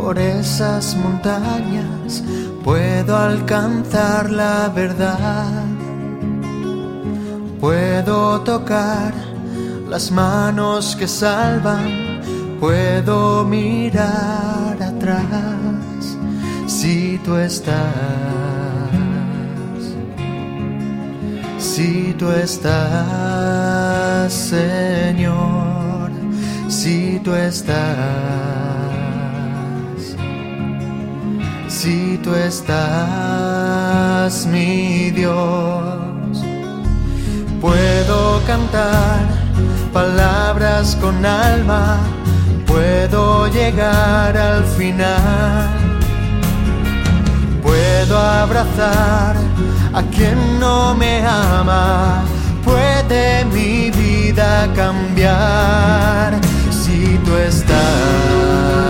Por 0.00 0.18
esas 0.18 0.96
montañas 0.96 2.22
puedo 2.64 3.16
alcanzar 3.16 4.30
la 4.30 4.70
verdad. 4.74 5.64
Puedo 7.60 8.40
tocar 8.40 9.12
las 9.88 10.10
manos 10.10 10.96
que 10.96 11.06
salvan, 11.06 12.20
puedo 12.58 13.44
mirar 13.44 14.76
atrás 14.80 16.16
si 16.66 17.20
tú 17.24 17.36
estás. 17.36 17.76
Si 21.58 22.14
tú 22.18 22.30
estás, 22.30 24.32
Señor, 24.32 26.10
si 26.68 27.20
tú 27.22 27.34
estás. 27.34 28.49
Si 31.82 32.18
tú 32.22 32.34
estás, 32.34 32.74
mi 34.46 35.10
Dios. 35.12 36.44
Puedo 37.58 38.42
cantar 38.46 39.20
palabras 39.90 40.94
con 41.00 41.24
alma, 41.24 41.96
puedo 42.66 43.46
llegar 43.48 44.36
al 44.36 44.62
final. 44.64 45.70
Puedo 47.62 48.18
abrazar 48.18 49.36
a 49.94 50.02
quien 50.14 50.60
no 50.60 50.94
me 50.94 51.24
ama, 51.26 52.24
puede 52.62 53.46
mi 53.46 53.90
vida 53.90 54.68
cambiar 54.74 56.38
si 56.70 57.18
tú 57.24 57.34
estás. 57.36 58.89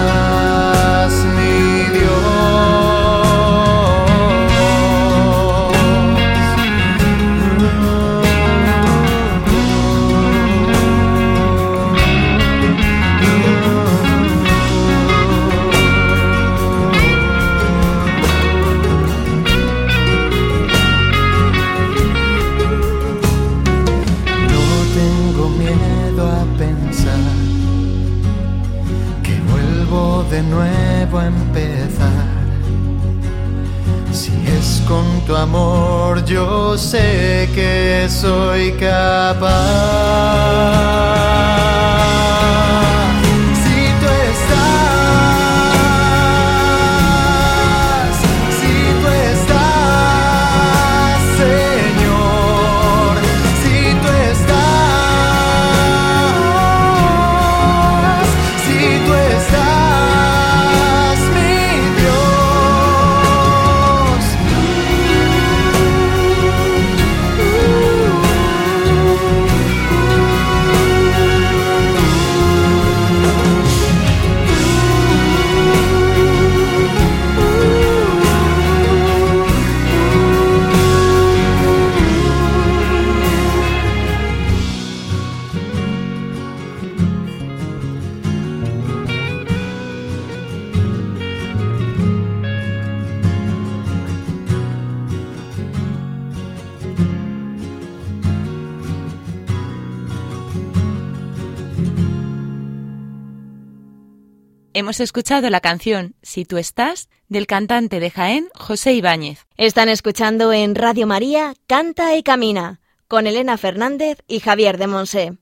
Hemos 104.73 105.01
escuchado 105.01 105.49
la 105.49 105.59
canción 105.59 106.15
Si 106.21 106.45
tú 106.45 106.57
estás 106.57 107.09
del 107.27 107.45
cantante 107.45 107.99
de 107.99 108.09
Jaén, 108.09 108.47
José 108.55 108.93
Ibáñez. 108.93 109.45
Están 109.57 109.89
escuchando 109.89 110.53
en 110.53 110.75
Radio 110.75 111.07
María 111.07 111.55
Canta 111.67 112.15
y 112.15 112.23
Camina 112.23 112.79
con 113.09 113.27
Elena 113.27 113.57
Fernández 113.57 114.19
y 114.29 114.39
Javier 114.39 114.77
de 114.77 114.87
Monse. 114.87 115.33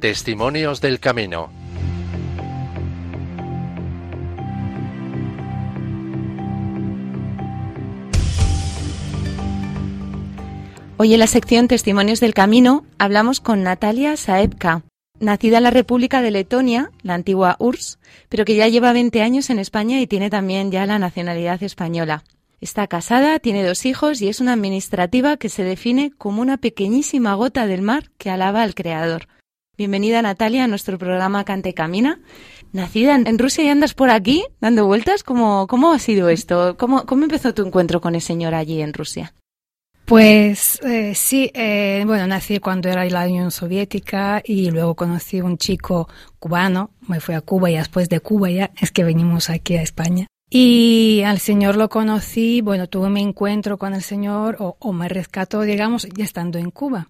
Testimonios 0.00 0.82
del 0.82 1.00
Camino. 1.00 1.61
Hoy 11.04 11.14
en 11.14 11.18
la 11.18 11.26
sección 11.26 11.66
Testimonios 11.66 12.20
del 12.20 12.32
Camino 12.32 12.84
hablamos 12.96 13.40
con 13.40 13.64
Natalia 13.64 14.16
Saepka, 14.16 14.84
nacida 15.18 15.56
en 15.56 15.64
la 15.64 15.72
República 15.72 16.22
de 16.22 16.30
Letonia, 16.30 16.92
la 17.02 17.14
antigua 17.14 17.56
URSS, 17.58 17.98
pero 18.28 18.44
que 18.44 18.54
ya 18.54 18.68
lleva 18.68 18.92
20 18.92 19.20
años 19.20 19.50
en 19.50 19.58
España 19.58 20.00
y 20.00 20.06
tiene 20.06 20.30
también 20.30 20.70
ya 20.70 20.86
la 20.86 21.00
nacionalidad 21.00 21.60
española. 21.64 22.22
Está 22.60 22.86
casada, 22.86 23.40
tiene 23.40 23.64
dos 23.64 23.84
hijos 23.84 24.22
y 24.22 24.28
es 24.28 24.38
una 24.38 24.52
administrativa 24.52 25.38
que 25.38 25.48
se 25.48 25.64
define 25.64 26.12
como 26.16 26.40
una 26.40 26.56
pequeñísima 26.56 27.34
gota 27.34 27.66
del 27.66 27.82
mar 27.82 28.12
que 28.16 28.30
alaba 28.30 28.62
al 28.62 28.76
Creador. 28.76 29.26
Bienvenida 29.76 30.22
Natalia 30.22 30.62
a 30.62 30.68
nuestro 30.68 30.98
programa 30.98 31.44
Cante 31.44 31.74
Camina. 31.74 32.20
Nacida 32.70 33.16
en 33.16 33.38
Rusia 33.40 33.64
y 33.64 33.68
andas 33.70 33.94
por 33.94 34.10
aquí 34.10 34.44
dando 34.60 34.86
vueltas, 34.86 35.24
¿cómo, 35.24 35.66
cómo 35.66 35.90
ha 35.90 35.98
sido 35.98 36.28
esto? 36.28 36.76
¿Cómo, 36.78 37.06
¿Cómo 37.06 37.24
empezó 37.24 37.52
tu 37.54 37.66
encuentro 37.66 38.00
con 38.00 38.14
el 38.14 38.20
Señor 38.22 38.54
allí 38.54 38.80
en 38.80 38.92
Rusia? 38.92 39.34
Pues 40.04 40.80
eh, 40.82 41.14
sí, 41.14 41.50
eh, 41.54 42.02
bueno, 42.06 42.26
nací 42.26 42.58
cuando 42.58 42.88
era 42.88 43.04
la 43.04 43.26
Unión 43.26 43.50
Soviética 43.50 44.42
y 44.44 44.70
luego 44.70 44.94
conocí 44.94 45.40
un 45.40 45.58
chico 45.58 46.08
cubano, 46.38 46.90
me 47.06 47.20
fui 47.20 47.34
a 47.34 47.40
Cuba 47.40 47.70
y 47.70 47.76
después 47.76 48.08
de 48.08 48.20
Cuba 48.20 48.50
ya 48.50 48.70
es 48.80 48.90
que 48.90 49.04
venimos 49.04 49.48
aquí 49.48 49.76
a 49.76 49.82
España. 49.82 50.26
Y 50.50 51.22
al 51.24 51.38
Señor 51.38 51.76
lo 51.76 51.88
conocí, 51.88 52.60
bueno, 52.60 52.88
tuve 52.88 53.08
mi 53.08 53.22
encuentro 53.22 53.78
con 53.78 53.94
el 53.94 54.02
Señor 54.02 54.56
o, 54.58 54.76
o 54.80 54.92
me 54.92 55.08
rescató, 55.08 55.62
digamos, 55.62 56.06
ya 56.14 56.24
estando 56.24 56.58
en 56.58 56.70
Cuba, 56.70 57.08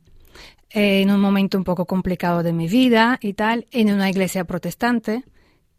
eh, 0.70 1.02
en 1.02 1.10
un 1.10 1.20
momento 1.20 1.58
un 1.58 1.64
poco 1.64 1.86
complicado 1.86 2.42
de 2.42 2.52
mi 2.52 2.68
vida 2.68 3.18
y 3.20 3.32
tal, 3.32 3.66
en 3.72 3.92
una 3.92 4.08
iglesia 4.10 4.44
protestante 4.44 5.24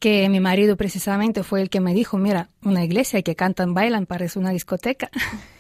que 0.03 0.27
mi 0.27 0.41
marido 0.41 0.75
precisamente 0.75 1.43
fue 1.43 1.61
el 1.61 1.69
que 1.69 1.79
me 1.79 1.93
dijo, 1.93 2.17
mira, 2.17 2.49
una 2.61 2.83
iglesia 2.83 3.21
que 3.21 3.35
cantan, 3.35 3.73
bailan, 3.73 4.05
parece 4.05 4.37
una 4.37 4.49
discoteca. 4.49 5.09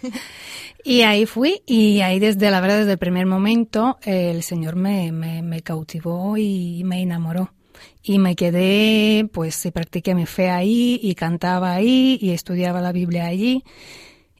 y 0.83 1.01
ahí 1.01 1.25
fui 1.25 1.61
y 1.65 2.01
ahí 2.01 2.19
desde 2.19 2.51
la 2.51 2.61
verdad, 2.61 2.79
desde 2.79 2.93
el 2.93 2.97
primer 2.97 3.25
momento, 3.25 3.97
el 4.03 4.43
Señor 4.43 4.75
me, 4.75 5.11
me, 5.11 5.61
cautivó 5.61 6.37
y 6.37 6.83
me 6.83 7.01
enamoró. 7.01 7.53
Y 8.01 8.19
me 8.19 8.35
quedé, 8.35 9.29
pues, 9.31 9.65
y 9.65 9.71
practiqué 9.71 10.13
mi 10.13 10.25
fe 10.25 10.49
ahí 10.49 10.99
y 11.01 11.15
cantaba 11.15 11.73
ahí 11.73 12.17
y 12.21 12.31
estudiaba 12.31 12.81
la 12.81 12.91
Biblia 12.91 13.25
allí. 13.25 13.63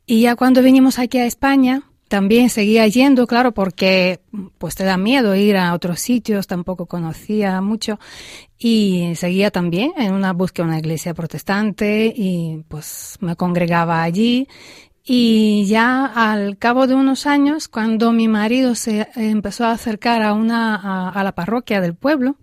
Y 0.06 0.21
ya 0.21 0.36
cuando 0.36 0.62
vinimos 0.62 0.99
aquí 0.99 1.17
a 1.17 1.25
España, 1.25 1.84
también 2.13 2.49
seguía 2.49 2.86
yendo, 2.88 3.25
claro, 3.25 3.53
porque 3.53 4.19
pues 4.58 4.75
te 4.75 4.84
da 4.84 4.97
miedo 4.97 5.34
ir 5.34 5.58
a 5.58 5.73
otros 5.73 5.99
sitios, 5.99 6.45
tampoco 6.45 6.86
conocía 6.86 7.60
mucho 7.62 7.99
y 8.60 9.13
seguía 9.15 9.49
también 9.49 9.93
en 9.97 10.13
una 10.13 10.32
búsqueda 10.32 10.65
de 10.65 10.71
una 10.73 10.79
iglesia 10.79 11.13
protestante 11.13 12.13
y 12.15 12.63
pues 12.67 13.17
me 13.19 13.36
congregaba 13.36 14.03
allí 14.03 14.47
y 15.06 15.66
ya 15.66 16.06
al 16.06 16.58
cabo 16.58 16.88
de 16.88 16.96
unos 16.96 17.28
años, 17.28 17.68
cuando 17.68 18.13
mi 18.13 18.28
marido 18.28 18.76
se 18.76 19.10
empezó 19.16 19.66
a 19.66 19.72
acercar 19.72 20.22
a 20.24 20.34
una 20.34 21.10
a, 21.10 21.24
la 21.24 21.34
parroquia 21.34 21.82
del 21.82 21.94
pueblo, 21.94 22.38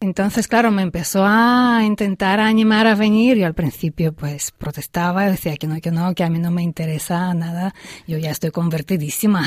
entonces, 0.00 0.46
claro, 0.46 0.70
me 0.70 0.82
empezó 0.82 1.24
a 1.26 1.80
intentar 1.84 2.38
animar 2.38 2.86
a 2.86 2.94
venir 2.94 3.36
y 3.36 3.42
al 3.42 3.54
principio 3.54 4.12
pues 4.12 4.52
protestaba, 4.52 5.28
decía 5.28 5.56
que 5.56 5.66
no, 5.66 5.80
que 5.80 5.90
no, 5.90 6.14
que 6.14 6.22
a 6.22 6.30
mí 6.30 6.38
no 6.38 6.52
me 6.52 6.62
interesa 6.62 7.34
nada, 7.34 7.74
yo 8.06 8.16
ya 8.16 8.30
estoy 8.30 8.52
convertidísima. 8.52 9.44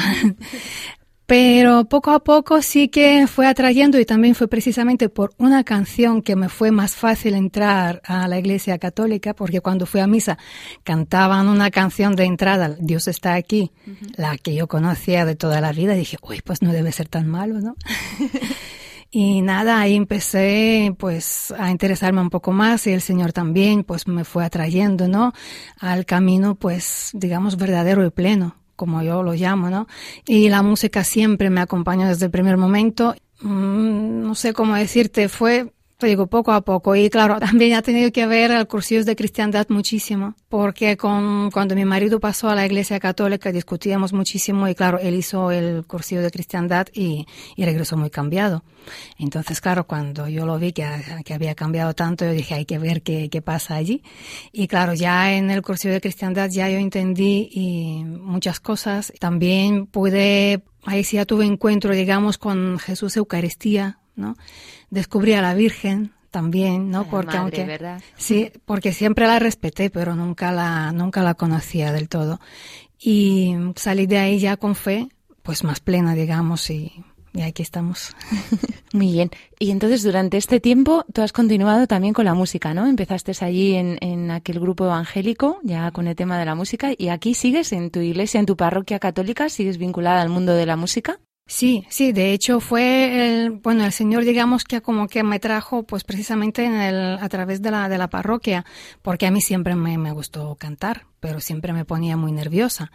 Pero 1.32 1.86
poco 1.86 2.12
a 2.12 2.20
poco 2.26 2.62
sí 2.62 2.90
que 2.90 3.26
fue 3.26 3.48
atrayendo 3.48 3.98
y 3.98 4.04
también 4.04 4.36
fue 4.36 4.50
precisamente 4.50 5.08
por 5.08 5.32
una 5.38 5.64
canción 5.64 6.22
que 6.22 6.36
me 6.36 6.50
fue 6.50 6.72
más 6.72 6.96
fácil 6.96 7.36
entrar 7.36 8.02
a 8.04 8.28
la 8.28 8.38
iglesia 8.38 8.78
católica, 8.80 9.34
porque 9.34 9.62
cuando 9.62 9.86
fui 9.86 10.02
a 10.02 10.08
misa 10.08 10.38
cantaban 10.84 11.48
una 11.48 11.72
canción 11.72 12.18
de 12.18 12.26
entrada, 12.26 12.76
Dios 12.78 13.08
está 13.08 13.36
aquí, 13.36 13.72
uh 13.88 13.92
-huh. 13.92 14.14
la 14.18 14.38
que 14.38 14.54
yo 14.54 14.68
conocía 14.68 15.24
de 15.24 15.38
toda 15.38 15.62
la 15.62 15.72
vida, 15.72 15.96
y 15.96 16.00
dije, 16.00 16.18
uy, 16.22 16.42
pues 16.44 16.62
no 16.62 16.74
debe 16.74 16.92
ser 16.92 17.08
tan 17.08 17.30
malo, 17.30 17.62
¿no? 17.62 17.78
Y 19.14 19.42
nada, 19.42 19.82
ahí 19.82 19.96
empecé 19.96 20.96
pues 20.98 21.54
a 21.58 21.70
interesarme 21.70 22.22
un 22.22 22.30
poco 22.30 22.54
más 22.54 22.88
y 22.88 22.92
el 22.92 23.02
Señor 23.02 23.34
también 23.34 23.84
pues 23.84 24.08
me 24.08 24.24
fue 24.24 24.46
atrayendo, 24.46 25.10
¿no? 25.10 25.34
Al 25.80 26.06
camino 26.06 26.56
pues 26.56 27.10
digamos 27.12 27.58
verdadero 27.58 28.06
y 28.06 28.10
pleno, 28.10 28.56
como 28.82 29.04
yo 29.04 29.22
lo 29.22 29.34
llamo, 29.34 29.70
¿no? 29.70 29.86
Y 30.26 30.50
la 30.50 30.64
música 30.64 31.04
siempre 31.04 31.52
me 31.52 31.62
acompañó 31.62 32.08
desde 32.08 32.26
el 32.26 32.32
primer 32.32 32.58
momento. 32.58 33.14
Mm, 33.42 34.24
no 34.24 34.34
sé 34.34 34.54
cómo 34.54 34.74
decirte, 34.74 35.30
fue 35.30 35.72
te 36.02 36.08
digo, 36.08 36.28
poco 36.28 36.52
a 36.52 36.62
poco. 36.62 36.96
Y 36.96 37.10
claro, 37.10 37.40
también 37.40 37.76
ha 37.76 37.82
tenido 37.82 38.12
que 38.12 38.26
ver 38.28 38.52
el 38.52 38.68
cursillos 38.68 39.06
de 39.06 39.16
cristiandad 39.16 39.68
muchísimo, 39.70 40.36
porque 40.50 40.98
con, 40.98 41.52
cuando 41.52 41.76
mi 41.76 41.86
marido 41.86 42.20
pasó 42.20 42.50
a 42.50 42.56
la 42.56 42.66
iglesia 42.66 43.00
católica 43.00 43.52
discutíamos 43.52 44.12
muchísimo 44.12 44.68
y 44.68 44.76
claro, 44.76 45.00
él 45.00 45.16
hizo 45.16 45.52
el 45.52 45.86
cursillo 45.86 46.22
de 46.22 46.32
cristiandad 46.32 46.88
y, 46.94 47.26
y 47.56 47.66
regresó 47.66 47.96
muy 47.96 48.10
cambiado. 48.10 48.64
Entonces, 49.18 49.62
claro, 49.62 49.86
cuando 49.86 50.28
yo 50.28 50.46
lo 50.46 50.58
vi 50.58 50.74
que, 50.74 50.86
que 51.24 51.34
había 51.34 51.54
cambiado 51.54 51.94
tanto, 51.94 52.26
yo 52.26 52.32
dije, 52.32 52.56
hay 52.56 52.66
que 52.66 52.80
ver 52.80 53.04
qué, 53.04 53.30
qué 53.30 53.42
pasa 53.42 53.76
allí. 53.76 54.04
Y 54.52 54.68
claro, 54.68 54.94
ya 54.94 55.34
en 55.34 55.52
el 55.52 55.62
cursillo 55.62 55.94
de 55.94 56.02
cristiandad 56.02 56.50
ya 56.50 56.68
yo 56.70 56.78
entendí 56.78 57.50
y 57.52 58.04
muchas 58.04 58.60
cosas. 58.60 59.14
También 59.20 59.86
pude, 59.86 60.64
ahí 60.84 61.04
sí 61.04 61.18
ya 61.18 61.26
tuve 61.26 61.46
encuentro, 61.46 61.94
digamos, 61.94 62.40
con 62.40 62.80
Jesús 62.80 63.16
Eucaristía, 63.18 64.01
¿no? 64.16 64.36
Descubrí 64.90 65.34
a 65.34 65.42
la 65.42 65.54
Virgen 65.54 66.14
también, 66.32 66.90
¿no? 66.90 67.04
La 67.04 67.10
porque 67.10 67.28
madre, 67.28 67.40
aunque 67.40 67.66
¿verdad? 67.66 68.02
sí, 68.16 68.52
porque 68.66 68.94
siempre 68.94 69.28
la 69.28 69.40
respeté, 69.40 69.90
pero 69.90 70.16
nunca 70.16 70.52
la 70.52 70.92
nunca 70.92 71.22
la 71.22 71.34
conocía 71.34 71.92
del 71.92 72.10
todo. 72.10 72.40
Y 73.00 73.56
salí 73.76 74.06
de 74.06 74.20
ahí 74.20 74.40
ya 74.40 74.58
con 74.58 74.76
fe, 74.76 75.10
pues 75.44 75.64
más 75.64 75.80
plena, 75.80 76.14
digamos, 76.14 76.70
y, 76.70 77.04
y 77.34 77.42
aquí 77.42 77.64
estamos. 77.64 78.16
Muy 78.94 79.12
bien. 79.12 79.32
Y 79.58 79.72
entonces 79.72 80.04
durante 80.04 80.38
este 80.38 80.60
tiempo 80.60 81.06
tú 81.14 81.22
has 81.22 81.32
continuado 81.32 81.88
también 81.88 82.14
con 82.14 82.26
la 82.26 82.34
música, 82.34 82.74
¿no? 82.74 82.88
Empezaste 82.88 83.32
allí 83.44 83.76
en, 83.76 83.98
en, 84.02 84.32
aquel 84.32 84.60
grupo 84.60 84.86
evangélico, 84.86 85.60
ya 85.64 85.92
con 85.92 86.08
el 86.08 86.16
tema 86.16 86.38
de 86.38 86.46
la 86.46 86.56
música, 86.56 86.92
y 86.98 87.10
aquí 87.10 87.34
sigues 87.34 87.72
en 87.72 87.90
tu 87.90 88.00
iglesia, 88.00 88.40
en 88.40 88.46
tu 88.46 88.58
parroquia 88.58 89.00
católica, 89.00 89.50
sigues 89.50 89.78
vinculada 89.78 90.22
al 90.22 90.30
mundo 90.30 90.54
de 90.54 90.66
la 90.66 90.76
música. 90.76 91.20
Sí, 91.52 91.86
sí, 91.90 92.14
de 92.14 92.32
hecho 92.32 92.62
fue 92.62 93.44
el, 93.44 93.52
bueno, 93.52 93.84
el 93.84 93.92
Señor 93.92 94.24
digamos 94.24 94.64
que 94.64 94.82
como 94.82 95.10
que 95.10 95.22
me 95.22 95.38
trajo 95.38 95.84
pues 95.84 96.06
precisamente 96.06 96.64
en 96.64 96.76
el, 96.76 97.18
a 97.20 97.28
través 97.28 97.62
de 97.62 97.72
la, 97.72 97.90
de 97.90 97.98
la 97.98 98.10
parroquia, 98.10 98.64
porque 99.02 99.28
a 99.28 99.32
mí 99.32 99.42
siempre 99.42 99.76
me, 99.76 99.98
me 99.98 100.14
gustó 100.14 100.56
cantar, 100.56 101.08
pero 101.20 101.42
siempre 101.42 101.74
me 101.74 101.84
ponía 101.84 102.16
muy 102.16 102.32
nerviosa. 102.32 102.90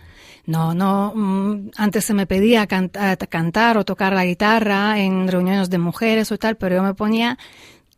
No, 0.47 0.73
no, 0.73 1.12
mm, 1.14 1.73
antes 1.77 2.07
se 2.07 2.14
me 2.14 2.27
pedía 2.27 2.66
canta, 2.66 3.19
cantar 3.19 3.77
o 3.77 3.85
tocar 3.85 4.14
la 4.14 4.25
guitarra 4.25 5.01
en 5.01 5.29
reuniones 5.29 5.69
de 5.69 5.77
mujeres 5.77 6.33
o 6.33 6.38
tal, 6.38 6.57
pero 6.57 6.77
yo 6.77 6.83
me 6.83 6.95
ponía 6.95 7.37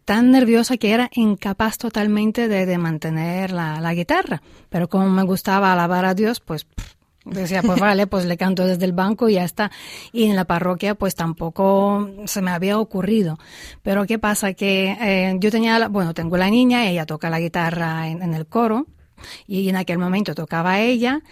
tan 0.04 0.32
nerviosa 0.32 0.76
que 0.76 0.90
era 0.90 1.08
incapaz 1.12 1.78
totalmente 1.78 2.48
de, 2.48 2.66
de 2.66 2.78
mantener 2.78 3.52
la, 3.52 3.80
la, 3.80 3.94
guitarra. 3.94 4.42
Pero 4.70 4.88
como 4.88 5.08
me 5.08 5.22
gustaba 5.22 5.72
alabar 5.72 6.04
a 6.04 6.14
Dios, 6.14 6.40
pues 6.40 6.66
Decía, 7.30 7.62
pues 7.62 7.80
vale, 7.80 8.06
pues 8.06 8.24
le 8.24 8.36
canto 8.36 8.66
desde 8.66 8.84
el 8.84 8.92
banco 8.92 9.28
y 9.28 9.34
ya 9.34 9.44
está. 9.44 9.70
Y 10.12 10.24
en 10.24 10.36
la 10.36 10.44
parroquia, 10.44 10.94
pues 10.94 11.14
tampoco 11.14 12.08
se 12.24 12.42
me 12.42 12.50
había 12.50 12.78
ocurrido. 12.78 13.38
Pero 13.82 14.06
¿qué 14.06 14.18
pasa? 14.18 14.52
Que 14.54 14.96
eh, 15.00 15.36
yo 15.38 15.50
tenía, 15.50 15.88
bueno, 15.88 16.14
tengo 16.14 16.36
la 16.36 16.50
niña, 16.50 16.88
ella 16.88 17.06
toca 17.06 17.30
la 17.30 17.40
guitarra 17.40 18.08
en, 18.08 18.22
en 18.22 18.34
el 18.34 18.46
coro. 18.46 18.86
Y 19.48 19.68
en 19.68 19.74
aquel 19.74 19.98
momento 19.98 20.34
tocaba 20.34 20.78
ella 20.78 21.22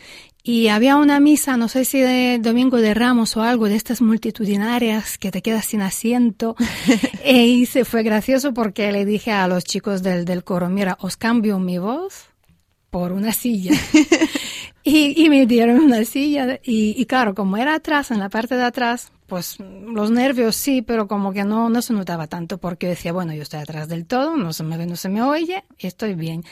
y 0.48 0.68
había 0.68 0.96
una 0.96 1.18
misa, 1.18 1.56
no 1.56 1.66
sé 1.66 1.84
si 1.84 1.98
de 1.98 2.38
Domingo 2.40 2.76
de 2.76 2.94
Ramos 2.94 3.36
o 3.36 3.42
algo 3.42 3.68
de 3.68 3.74
estas 3.74 4.00
multitudinarias 4.00 5.18
que 5.18 5.32
te 5.32 5.42
quedas 5.42 5.64
sin 5.64 5.82
asiento. 5.82 6.54
e 7.24 7.46
y 7.46 7.66
se 7.66 7.84
fue 7.84 8.04
gracioso 8.04 8.54
porque 8.54 8.92
le 8.92 9.04
dije 9.04 9.32
a 9.32 9.48
los 9.48 9.64
chicos 9.64 10.04
del, 10.04 10.24
del 10.24 10.44
coro, 10.44 10.68
mira, 10.68 10.98
os 11.00 11.16
cambio 11.16 11.58
mi 11.58 11.78
voz 11.78 12.28
por 12.90 13.10
una 13.10 13.32
silla. 13.32 13.72
y, 14.88 15.20
y, 15.20 15.28
me 15.28 15.46
dieron 15.46 15.80
una 15.80 16.04
silla 16.04 16.60
y, 16.62 16.94
y, 16.96 17.06
claro, 17.06 17.34
como 17.34 17.56
era 17.56 17.74
atrás, 17.74 18.12
en 18.12 18.20
la 18.20 18.28
parte 18.28 18.54
de 18.54 18.62
atrás, 18.62 19.10
pues 19.26 19.58
los 19.58 20.12
nervios 20.12 20.54
sí, 20.54 20.80
pero 20.80 21.08
como 21.08 21.32
que 21.32 21.42
no, 21.42 21.68
no 21.68 21.82
se 21.82 21.92
notaba 21.92 22.28
tanto 22.28 22.58
porque 22.58 22.86
decía, 22.86 23.12
bueno, 23.12 23.34
yo 23.34 23.42
estoy 23.42 23.58
atrás 23.58 23.88
del 23.88 24.06
todo, 24.06 24.36
no 24.36 24.52
se 24.52 24.62
me 24.62 24.76
ve, 24.76 24.86
no 24.86 24.94
se 24.94 25.08
me 25.08 25.22
oye 25.22 25.64
estoy 25.78 26.14
bien. 26.14 26.44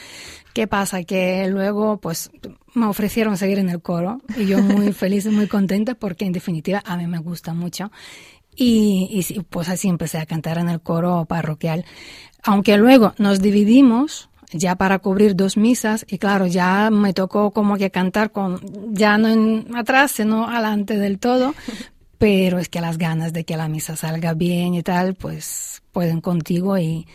¿Qué 0.52 0.66
pasa? 0.66 1.04
Que 1.04 1.46
luego 1.48 1.98
pues 2.00 2.32
me 2.74 2.86
ofrecieron 2.86 3.36
seguir 3.36 3.60
en 3.60 3.68
el 3.68 3.80
coro 3.80 4.20
y 4.36 4.46
yo 4.46 4.58
muy 4.58 4.92
feliz 4.92 5.26
y 5.26 5.30
muy 5.30 5.46
contenta 5.46 5.94
porque 5.94 6.24
en 6.24 6.32
definitiva 6.32 6.82
a 6.84 6.96
mí 6.96 7.06
me 7.06 7.18
gusta 7.18 7.54
mucho. 7.54 7.92
Y, 8.56 9.24
y 9.28 9.40
pues 9.42 9.68
así 9.68 9.88
empecé 9.88 10.18
a 10.18 10.26
cantar 10.26 10.58
en 10.58 10.68
el 10.68 10.80
coro 10.80 11.24
parroquial. 11.24 11.84
Aunque 12.42 12.76
luego 12.78 13.14
nos 13.18 13.40
dividimos 13.40 14.28
ya 14.54 14.76
para 14.76 15.00
cubrir 15.00 15.34
dos 15.34 15.56
misas 15.56 16.06
y 16.08 16.18
claro, 16.18 16.46
ya 16.46 16.90
me 16.90 17.12
tocó 17.12 17.50
como 17.50 17.76
que 17.76 17.90
cantar 17.90 18.30
con, 18.30 18.60
ya 18.94 19.18
no 19.18 19.28
en 19.28 19.66
atrás, 19.76 20.12
sino 20.12 20.48
adelante 20.48 20.96
del 20.96 21.18
todo, 21.18 21.54
pero 22.18 22.58
es 22.58 22.68
que 22.68 22.80
las 22.80 22.96
ganas 22.96 23.32
de 23.32 23.44
que 23.44 23.56
la 23.56 23.68
misa 23.68 23.96
salga 23.96 24.32
bien 24.34 24.74
y 24.74 24.82
tal, 24.82 25.14
pues 25.14 25.82
pueden 25.92 26.20
contigo 26.20 26.78
y, 26.78 27.06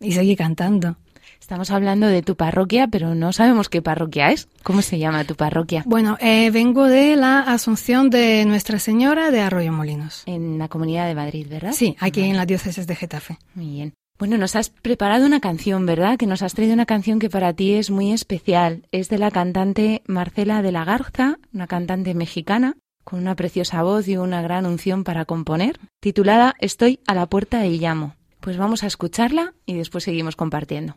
y 0.00 0.12
seguir 0.12 0.38
cantando. 0.38 0.96
Estamos 1.40 1.70
hablando 1.70 2.06
de 2.06 2.20
tu 2.20 2.36
parroquia, 2.36 2.88
pero 2.88 3.14
no 3.14 3.32
sabemos 3.32 3.70
qué 3.70 3.80
parroquia 3.80 4.32
es. 4.32 4.48
¿Cómo 4.62 4.82
se 4.82 4.98
llama 4.98 5.24
tu 5.24 5.34
parroquia? 5.34 5.82
Bueno, 5.86 6.18
eh, 6.20 6.50
vengo 6.50 6.84
de 6.84 7.16
la 7.16 7.40
Asunción 7.40 8.10
de 8.10 8.44
Nuestra 8.44 8.78
Señora 8.78 9.30
de 9.30 9.40
Arroyo 9.40 9.72
Molinos. 9.72 10.24
En 10.26 10.58
la 10.58 10.68
Comunidad 10.68 11.06
de 11.06 11.14
Madrid, 11.14 11.46
¿verdad? 11.48 11.72
Sí, 11.72 11.96
aquí 12.00 12.22
en 12.22 12.36
la 12.36 12.44
diócesis 12.44 12.86
de 12.86 12.94
Getafe. 12.96 13.38
Muy 13.54 13.70
bien. 13.70 13.94
Bueno, 14.18 14.36
nos 14.36 14.56
has 14.56 14.70
preparado 14.70 15.26
una 15.26 15.38
canción, 15.38 15.86
¿verdad? 15.86 16.18
Que 16.18 16.26
nos 16.26 16.42
has 16.42 16.54
traído 16.54 16.74
una 16.74 16.86
canción 16.86 17.20
que 17.20 17.30
para 17.30 17.52
ti 17.52 17.74
es 17.74 17.88
muy 17.90 18.12
especial. 18.12 18.82
Es 18.90 19.08
de 19.08 19.18
la 19.18 19.30
cantante 19.30 20.02
Marcela 20.06 20.60
de 20.60 20.72
la 20.72 20.84
Garza, 20.84 21.38
una 21.54 21.68
cantante 21.68 22.14
mexicana, 22.14 22.76
con 23.04 23.20
una 23.20 23.36
preciosa 23.36 23.80
voz 23.84 24.08
y 24.08 24.16
una 24.16 24.42
gran 24.42 24.66
unción 24.66 25.04
para 25.04 25.24
componer, 25.24 25.78
titulada 26.00 26.56
Estoy 26.58 26.98
a 27.06 27.14
la 27.14 27.26
puerta 27.26 27.64
y 27.64 27.78
llamo. 27.78 28.16
Pues 28.40 28.56
vamos 28.56 28.82
a 28.82 28.88
escucharla 28.88 29.54
y 29.66 29.74
después 29.74 30.02
seguimos 30.02 30.34
compartiendo. 30.34 30.96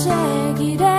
책이래 0.00 0.91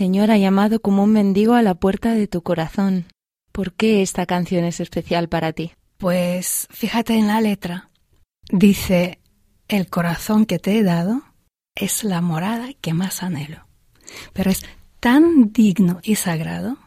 Señor 0.00 0.30
ha 0.30 0.38
llamado 0.38 0.80
como 0.80 1.04
un 1.04 1.12
mendigo 1.12 1.52
a 1.52 1.60
la 1.60 1.74
puerta 1.74 2.14
de 2.14 2.26
tu 2.26 2.40
corazón. 2.40 3.04
¿Por 3.52 3.74
qué 3.74 4.00
esta 4.00 4.24
canción 4.24 4.64
es 4.64 4.80
especial 4.80 5.28
para 5.28 5.52
ti? 5.52 5.72
Pues 5.98 6.68
fíjate 6.70 7.18
en 7.18 7.26
la 7.26 7.42
letra. 7.42 7.90
Dice, 8.50 9.20
el 9.68 9.90
corazón 9.90 10.46
que 10.46 10.58
te 10.58 10.78
he 10.78 10.82
dado 10.82 11.20
es 11.74 12.02
la 12.02 12.22
morada 12.22 12.70
que 12.80 12.94
más 12.94 13.22
anhelo. 13.22 13.66
Pero 14.32 14.50
es 14.50 14.62
tan 15.00 15.52
digno 15.52 16.00
y 16.02 16.14
sagrado 16.14 16.78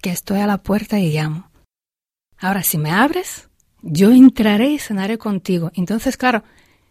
que 0.00 0.08
estoy 0.08 0.40
a 0.40 0.46
la 0.46 0.56
puerta 0.56 0.98
y 0.98 1.12
llamo. 1.12 1.50
Ahora, 2.38 2.62
si 2.62 2.78
me 2.78 2.92
abres, 2.92 3.50
yo 3.82 4.10
entraré 4.10 4.70
y 4.70 4.78
cenaré 4.78 5.18
contigo. 5.18 5.70
Entonces, 5.74 6.16
claro, 6.16 6.44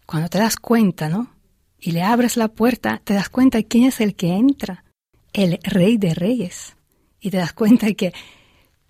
cuando 0.06 0.28
te 0.28 0.38
das 0.38 0.54
cuenta, 0.54 1.08
¿no? 1.08 1.34
Y 1.80 1.90
le 1.90 2.04
abres 2.04 2.36
la 2.36 2.46
puerta, 2.46 3.00
te 3.02 3.14
das 3.14 3.28
cuenta 3.28 3.60
quién 3.64 3.82
es 3.82 4.00
el 4.00 4.14
que 4.14 4.34
entra, 4.34 4.84
el 5.32 5.58
rey 5.62 5.96
de 5.96 6.14
reyes. 6.14 6.76
Y 7.20 7.30
te 7.30 7.38
das 7.38 7.52
cuenta 7.52 7.92
que 7.92 8.12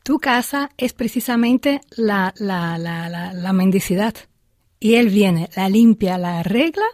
tu 0.03 0.19
casa 0.19 0.71
es 0.77 0.93
precisamente 0.93 1.81
la, 1.97 2.35
la, 2.39 2.79
la, 2.79 3.53
mendicidad. 3.53 4.15
Y 4.81 4.95
él 4.95 5.11
viene, 5.11 5.49
la 5.55 5.69
limpia, 5.69 6.19
la 6.19 6.41
arregla 6.41 6.87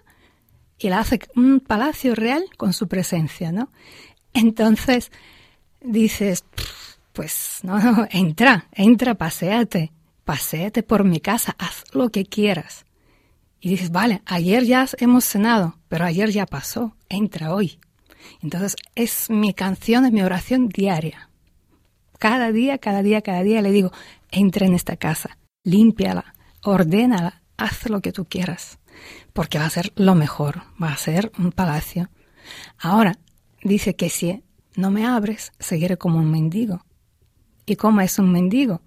y 0.79 0.89
la 0.91 1.01
hace 1.01 1.21
un 1.35 1.61
palacio 1.61 2.15
real 2.15 2.45
con 2.57 2.73
su 2.73 2.87
presencia, 2.87 3.51
¿no? 3.51 3.71
Entonces 4.35 5.11
dices, 5.81 6.45
pues 7.13 7.61
no, 7.63 7.79
no, 7.79 8.07
entra, 8.11 8.69
entra, 8.73 9.15
paséate, 9.15 9.93
paséate 10.25 10.83
por 10.83 11.05
mi 11.05 11.21
casa, 11.21 11.57
haz 11.59 11.85
lo 11.93 12.11
que 12.11 12.27
quieras. 12.27 12.85
Y 13.61 13.71
dices, 13.71 13.91
vale, 13.91 14.23
ayer 14.27 14.65
ya 14.65 14.87
hemos 14.99 15.25
cenado, 15.25 15.79
pero 15.89 16.05
ayer 16.05 16.31
ya 16.31 16.47
pasó, 16.47 16.95
entra 17.09 17.55
hoy. 17.55 17.79
Entonces 18.43 18.77
es 18.95 19.31
mi 19.31 19.55
canción, 19.55 20.05
es 20.07 20.13
mi 20.13 20.23
oración 20.23 20.69
diaria. 20.69 21.29
Cada 22.19 22.51
día, 22.51 22.79
cada 22.79 23.03
día, 23.03 23.23
cada 23.23 23.43
día 23.43 23.63
le 23.63 23.71
digo, 23.71 23.93
entra 24.31 24.67
en 24.67 24.75
esta 24.75 24.97
casa, 24.97 25.39
límpiala, 25.63 26.35
ordénala, 26.63 27.43
haz 27.57 27.89
lo 27.89 28.01
que 28.01 28.13
tú 28.13 28.25
quieras, 28.25 28.79
porque 29.33 29.59
va 29.59 29.67
a 29.67 29.71
ser 29.71 29.93
lo 29.97 30.15
mejor, 30.15 30.63
va 30.83 30.93
a 30.93 30.97
ser 30.97 31.31
un 31.39 31.53
palacio. 31.53 32.09
Ahora, 32.79 33.19
dice 33.63 33.95
que 33.95 34.11
si 34.11 34.43
no 34.77 34.91
me 34.91 35.07
abres, 35.07 35.53
seguiré 35.59 35.97
como 35.97 36.19
un 36.19 36.31
mendigo. 36.31 36.85
¿Y 37.67 37.77
cómo 37.77 38.01
es 38.01 38.19
un 38.19 38.33
mendigo? 38.33 38.81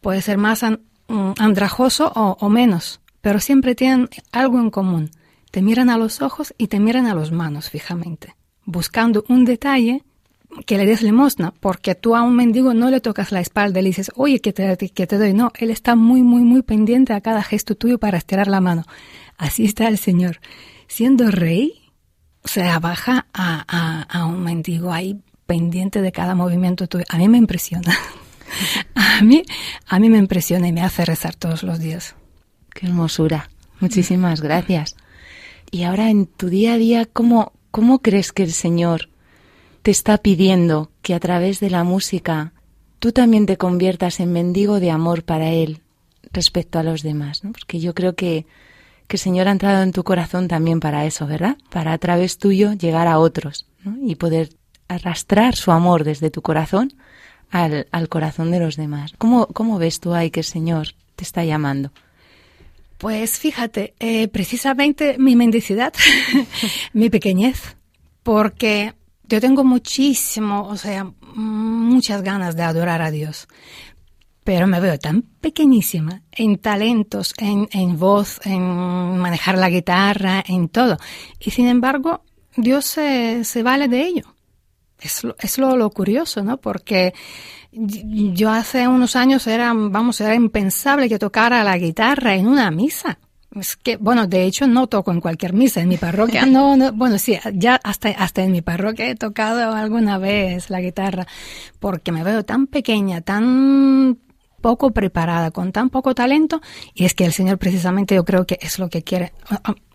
Puede 0.00 0.22
ser 0.22 0.38
más 0.38 0.62
mm, 0.62 1.32
andrajoso 1.38 2.12
o, 2.14 2.36
o 2.40 2.48
menos, 2.48 3.00
pero 3.20 3.40
siempre 3.40 3.74
tienen 3.74 4.08
algo 4.32 4.58
en 4.58 4.70
común. 4.70 5.10
Te 5.50 5.62
miran 5.62 5.90
a 5.90 5.98
los 5.98 6.20
ojos 6.20 6.54
y 6.58 6.68
te 6.68 6.80
miran 6.80 7.06
a 7.06 7.14
las 7.14 7.30
manos 7.30 7.70
fijamente, 7.70 8.34
buscando 8.68 9.24
un 9.28 9.46
detalle 9.46 10.04
que 10.66 10.76
le 10.76 10.84
des 10.84 11.02
limosna, 11.02 11.54
porque 11.58 11.94
tú 11.94 12.14
a 12.14 12.22
un 12.22 12.36
mendigo 12.36 12.74
no 12.74 12.90
le 12.90 13.00
tocas 13.00 13.32
la 13.32 13.40
espalda 13.40 13.80
y 13.80 13.82
le 13.82 13.88
dices, 13.88 14.10
oye, 14.14 14.40
que 14.40 14.52
te, 14.52 14.76
que 14.76 15.06
te 15.06 15.16
doy. 15.16 15.32
No, 15.32 15.52
él 15.58 15.70
está 15.70 15.96
muy, 15.96 16.22
muy, 16.22 16.42
muy 16.42 16.62
pendiente 16.62 17.14
a 17.14 17.20
cada 17.22 17.42
gesto 17.42 17.74
tuyo 17.76 17.98
para 17.98 18.18
estirar 18.18 18.46
la 18.46 18.60
mano. 18.60 18.84
Así 19.38 19.64
está 19.64 19.88
el 19.88 19.96
Señor. 19.96 20.40
Siendo 20.86 21.30
rey, 21.30 21.80
se 22.44 22.62
abaja 22.62 23.26
a, 23.32 23.64
a, 23.66 24.02
a 24.02 24.26
un 24.26 24.42
mendigo 24.42 24.92
ahí 24.92 25.18
pendiente 25.46 26.02
de 26.02 26.12
cada 26.12 26.34
movimiento 26.34 26.86
tuyo. 26.88 27.04
A 27.08 27.16
mí 27.16 27.26
me 27.28 27.38
impresiona. 27.38 27.96
a 28.94 29.22
mí, 29.22 29.42
a 29.86 29.98
mí 29.98 30.10
me 30.10 30.18
impresiona 30.18 30.68
y 30.68 30.72
me 30.72 30.82
hace 30.82 31.06
rezar 31.06 31.34
todos 31.34 31.62
los 31.62 31.78
días. 31.78 32.16
Qué 32.74 32.86
hermosura. 32.86 33.48
Muchísimas 33.80 34.42
gracias. 34.42 34.94
Y 35.70 35.84
ahora 35.84 36.10
en 36.10 36.26
tu 36.26 36.48
día 36.48 36.74
a 36.74 36.78
día, 36.78 37.06
¿cómo, 37.06 37.52
cómo 37.70 38.00
crees 38.00 38.32
que 38.32 38.42
el 38.42 38.52
Señor 38.52 39.10
te 39.82 39.90
está 39.90 40.18
pidiendo 40.18 40.90
que 41.02 41.14
a 41.14 41.20
través 41.20 41.60
de 41.60 41.70
la 41.70 41.84
música 41.84 42.52
tú 42.98 43.12
también 43.12 43.46
te 43.46 43.56
conviertas 43.56 44.20
en 44.20 44.32
mendigo 44.32 44.80
de 44.80 44.90
amor 44.90 45.24
para 45.24 45.50
Él 45.50 45.82
respecto 46.32 46.78
a 46.78 46.82
los 46.82 47.02
demás? 47.02 47.40
Porque 47.40 47.80
yo 47.80 47.94
creo 47.94 48.14
que, 48.14 48.46
que 49.06 49.16
el 49.16 49.20
Señor 49.20 49.48
ha 49.48 49.52
entrado 49.52 49.82
en 49.82 49.92
tu 49.92 50.04
corazón 50.04 50.48
también 50.48 50.80
para 50.80 51.06
eso, 51.06 51.26
¿verdad? 51.26 51.56
Para 51.70 51.92
a 51.92 51.98
través 51.98 52.38
tuyo 52.38 52.72
llegar 52.72 53.06
a 53.06 53.18
otros 53.18 53.66
¿no? 53.84 53.96
y 54.06 54.16
poder 54.16 54.50
arrastrar 54.88 55.54
su 55.54 55.70
amor 55.70 56.04
desde 56.04 56.30
tu 56.30 56.42
corazón 56.42 56.94
al, 57.50 57.86
al 57.90 58.08
corazón 58.08 58.50
de 58.50 58.60
los 58.60 58.76
demás. 58.76 59.12
¿Cómo, 59.18 59.46
¿Cómo 59.46 59.78
ves 59.78 60.00
tú 60.00 60.14
ahí 60.14 60.30
que 60.30 60.40
el 60.40 60.46
Señor 60.46 60.88
te 61.16 61.24
está 61.24 61.44
llamando? 61.44 61.92
Pues 62.98 63.38
fíjate, 63.38 63.94
eh, 64.00 64.26
precisamente 64.26 65.16
mi 65.18 65.36
mendicidad, 65.36 65.94
mi 66.92 67.10
pequeñez, 67.10 67.76
porque 68.24 68.94
yo 69.22 69.40
tengo 69.40 69.62
muchísimo, 69.62 70.66
o 70.66 70.76
sea, 70.76 71.08
muchas 71.34 72.22
ganas 72.22 72.56
de 72.56 72.64
adorar 72.64 73.00
a 73.00 73.12
Dios, 73.12 73.46
pero 74.42 74.66
me 74.66 74.80
veo 74.80 74.98
tan 74.98 75.22
pequeñísima 75.22 76.22
en 76.32 76.58
talentos, 76.58 77.34
en, 77.38 77.68
en 77.70 77.98
voz, 77.98 78.40
en 78.44 78.62
manejar 79.18 79.58
la 79.58 79.70
guitarra, 79.70 80.42
en 80.44 80.68
todo. 80.68 80.98
Y 81.38 81.52
sin 81.52 81.68
embargo, 81.68 82.24
Dios 82.56 82.84
se, 82.84 83.44
se 83.44 83.62
vale 83.62 83.86
de 83.86 84.06
ello. 84.06 84.34
Es, 85.00 85.24
lo, 85.24 85.36
es 85.38 85.58
lo, 85.58 85.76
lo 85.76 85.90
curioso, 85.90 86.42
¿no? 86.42 86.56
Porque 86.56 87.14
yo 87.70 88.50
hace 88.50 88.88
unos 88.88 89.14
años 89.16 89.46
era, 89.46 89.72
vamos, 89.74 90.20
era 90.20 90.34
impensable 90.34 91.08
que 91.08 91.18
tocara 91.18 91.62
la 91.62 91.78
guitarra 91.78 92.34
en 92.34 92.46
una 92.46 92.70
misa. 92.70 93.18
Es 93.54 93.76
que, 93.76 93.96
bueno, 93.96 94.26
de 94.26 94.44
hecho 94.44 94.66
no 94.66 94.88
toco 94.88 95.10
en 95.10 95.20
cualquier 95.20 95.52
misa. 95.52 95.80
En 95.80 95.88
mi 95.88 95.96
parroquia, 95.96 96.46
no, 96.46 96.76
no, 96.76 96.92
bueno, 96.92 97.18
sí, 97.18 97.38
ya 97.54 97.80
hasta, 97.82 98.08
hasta 98.10 98.42
en 98.42 98.52
mi 98.52 98.62
parroquia 98.62 99.08
he 99.08 99.14
tocado 99.14 99.74
alguna 99.74 100.18
vez 100.18 100.70
la 100.70 100.80
guitarra, 100.80 101.26
porque 101.78 102.12
me 102.12 102.24
veo 102.24 102.44
tan 102.44 102.66
pequeña, 102.66 103.20
tan 103.20 104.18
poco 104.60 104.90
preparada, 104.90 105.50
con 105.50 105.72
tan 105.72 105.88
poco 105.88 106.14
talento, 106.14 106.60
y 106.92 107.04
es 107.04 107.14
que 107.14 107.24
el 107.24 107.32
Señor 107.32 107.58
precisamente 107.58 108.16
yo 108.16 108.24
creo 108.24 108.44
que 108.44 108.58
es 108.60 108.78
lo 108.78 108.88
que 108.88 109.02
quiere. 109.02 109.32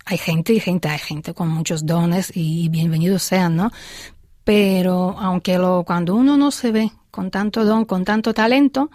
Hay 0.06 0.18
gente 0.18 0.54
y 0.54 0.60
gente, 0.60 0.90
hay 0.90 1.00
gente 1.00 1.34
con 1.34 1.50
muchos 1.50 1.86
dones 1.86 2.32
y 2.34 2.70
bienvenidos 2.70 3.24
sean, 3.24 3.56
¿no? 3.56 3.72
Pero 4.44 5.16
aunque 5.20 5.58
lo, 5.58 5.84
cuando 5.86 6.16
uno 6.16 6.38
no 6.38 6.52
se 6.52 6.72
ve 6.72 6.92
con 7.12 7.32
tanto 7.32 7.64
don, 7.64 7.86
con 7.86 8.04
tanto 8.04 8.34
talento, 8.34 8.90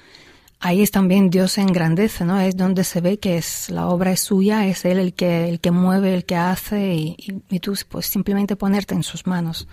ahí 0.61 0.83
es 0.83 0.91
también 0.91 1.31
Dios 1.31 1.53
se 1.53 1.63
engrandece, 1.63 2.25
¿no? 2.25 2.39
Es 2.41 2.57
donde 2.57 2.85
se 2.85 3.01
ve 3.01 3.19
que 3.19 3.39
es 3.39 3.71
la 3.71 3.87
obra 3.89 4.13
es 4.13 4.21
suya, 4.21 4.67
es 4.67 4.85
él 4.85 4.99
el 4.99 5.15
que 5.15 5.49
el 5.49 5.61
que 5.61 5.71
mueve, 5.71 6.15
el 6.15 6.25
que 6.25 6.37
hace 6.37 6.95
y, 6.95 7.17
y, 7.19 7.57
y 7.57 7.61
tú 7.61 7.75
pues 7.89 8.07
simplemente 8.07 8.57
ponerte 8.57 8.95
en 8.95 9.03
sus 9.03 9.27
manos. 9.27 9.69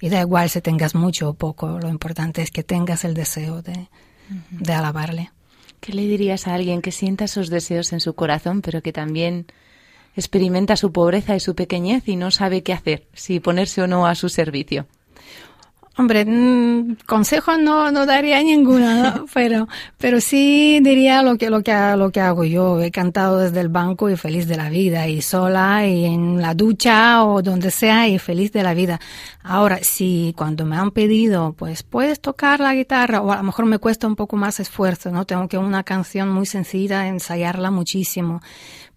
Y 0.00 0.10
da 0.10 0.20
igual 0.20 0.48
si 0.48 0.60
tengas 0.60 0.94
mucho 0.94 1.30
o 1.30 1.34
poco, 1.34 1.78
lo 1.80 1.88
importante 1.88 2.42
es 2.42 2.50
que 2.52 2.62
tengas 2.62 3.04
el 3.04 3.14
deseo 3.14 3.62
de, 3.62 3.72
uh 3.72 4.34
-huh. 4.34 4.60
de 4.60 4.72
alabarle. 4.72 5.32
¿Qué 5.80 5.92
le 5.92 6.02
dirías 6.02 6.46
a 6.46 6.54
alguien 6.54 6.82
que 6.82 6.92
sienta 6.92 7.24
esos 7.24 7.50
deseos 7.50 7.92
en 7.92 8.00
su 8.00 8.14
corazón, 8.14 8.62
pero 8.62 8.82
que 8.82 8.92
también 8.92 9.46
experimenta 10.14 10.76
su 10.76 10.92
pobreza 10.92 11.34
y 11.34 11.40
su 11.40 11.54
pequeñez 11.54 12.06
y 12.08 12.16
no 12.16 12.30
sabe 12.30 12.62
qué 12.62 12.72
hacer, 12.72 13.06
si 13.12 13.40
ponerse 13.40 13.82
o 13.82 13.86
no 13.86 14.06
a 14.06 14.14
su 14.14 14.28
servicio? 14.28 14.86
Hombre, 15.98 16.24
mmm, 16.24 16.94
consejo 17.06 17.56
no, 17.56 17.90
no 17.90 18.06
daría 18.06 18.40
ninguno, 18.44 19.02
¿no? 19.02 19.26
pero, 19.34 19.66
pero 19.98 20.20
sí 20.20 20.78
diría 20.80 21.22
lo 21.22 21.36
que, 21.36 21.50
lo 21.50 21.64
que, 21.64 21.72
lo 21.96 22.12
que 22.12 22.20
hago 22.20 22.44
yo. 22.44 22.80
He 22.80 22.92
cantado 22.92 23.38
desde 23.38 23.60
el 23.60 23.68
banco 23.68 24.08
y 24.08 24.16
feliz 24.16 24.46
de 24.46 24.56
la 24.56 24.70
vida, 24.70 25.08
y 25.08 25.22
sola, 25.22 25.88
y 25.88 26.04
en 26.04 26.40
la 26.40 26.54
ducha 26.54 27.24
o 27.24 27.42
donde 27.42 27.72
sea, 27.72 28.06
y 28.06 28.20
feliz 28.20 28.52
de 28.52 28.62
la 28.62 28.74
vida. 28.74 29.00
Ahora, 29.42 29.80
si 29.82 30.34
cuando 30.36 30.64
me 30.64 30.76
han 30.76 30.92
pedido, 30.92 31.52
pues 31.54 31.82
puedes 31.82 32.20
tocar 32.20 32.60
la 32.60 32.74
guitarra, 32.74 33.20
o 33.20 33.32
a 33.32 33.38
lo 33.38 33.42
mejor 33.42 33.66
me 33.66 33.80
cuesta 33.80 34.06
un 34.06 34.14
poco 34.14 34.36
más 34.36 34.60
esfuerzo, 34.60 35.10
¿no? 35.10 35.24
Tengo 35.24 35.48
que 35.48 35.58
una 35.58 35.82
canción 35.82 36.28
muy 36.28 36.46
sencilla, 36.46 37.08
ensayarla 37.08 37.72
muchísimo. 37.72 38.40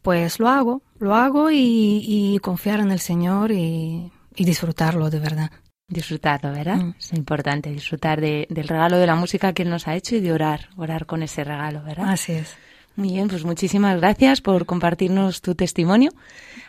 Pues 0.03 0.39
lo 0.39 0.49
hago, 0.49 0.83
lo 0.99 1.15
hago 1.15 1.49
y, 1.49 2.03
y 2.07 2.37
confiar 2.39 2.79
en 2.79 2.91
el 2.91 2.99
Señor 2.99 3.51
y, 3.51 4.11
y 4.35 4.45
disfrutarlo 4.45 5.09
de 5.09 5.19
verdad 5.19 5.51
disfrutarlo, 5.91 6.51
¿verdad? 6.51 6.77
Mm. 6.77 6.93
Es 6.97 7.13
importante 7.13 7.69
disfrutar 7.69 8.19
de, 8.19 8.47
del 8.49 8.67
regalo 8.67 8.97
de 8.97 9.05
la 9.05 9.15
música 9.15 9.53
que 9.53 9.63
Él 9.63 9.69
nos 9.69 9.87
ha 9.87 9.95
hecho 9.95 10.15
y 10.15 10.21
de 10.21 10.33
orar, 10.33 10.69
orar 10.77 11.05
con 11.05 11.21
ese 11.21 11.43
regalo, 11.43 11.83
¿verdad? 11.83 12.09
Así 12.09 12.31
es. 12.31 12.57
Muy 12.95 13.13
bien, 13.13 13.29
pues 13.29 13.45
muchísimas 13.45 13.97
gracias 13.97 14.41
por 14.41 14.65
compartirnos 14.65 15.41
tu 15.41 15.55
testimonio. 15.55 16.11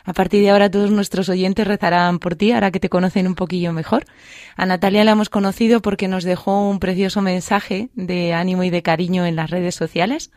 A 0.05 0.12
partir 0.12 0.41
de 0.43 0.51
ahora 0.51 0.70
todos 0.70 0.91
nuestros 0.91 1.29
oyentes 1.29 1.66
rezarán 1.66 2.20
por 2.20 2.37
ti, 2.37 2.53
ahora 2.53 2.70
que 2.70 2.79
te 2.79 2.89
conocen 2.89 3.27
un 3.27 3.35
poquillo 3.35 3.73
mejor. 3.73 4.05
A 4.57 4.64
Natalia 4.64 5.05
la 5.05 5.12
hemos 5.12 5.31
conocido 5.31 5.83
porque 5.83 6.07
nos 6.07 6.23
dejó 6.23 6.68
un 6.68 6.79
precioso 6.79 7.23
mensaje 7.23 7.89
de 7.95 8.35
ánimo 8.35 8.62
y 8.62 8.70
de 8.70 8.83
cariño 8.83 9.27
en 9.27 9.35
las 9.35 9.51
redes 9.51 9.75
sociales 9.75 10.31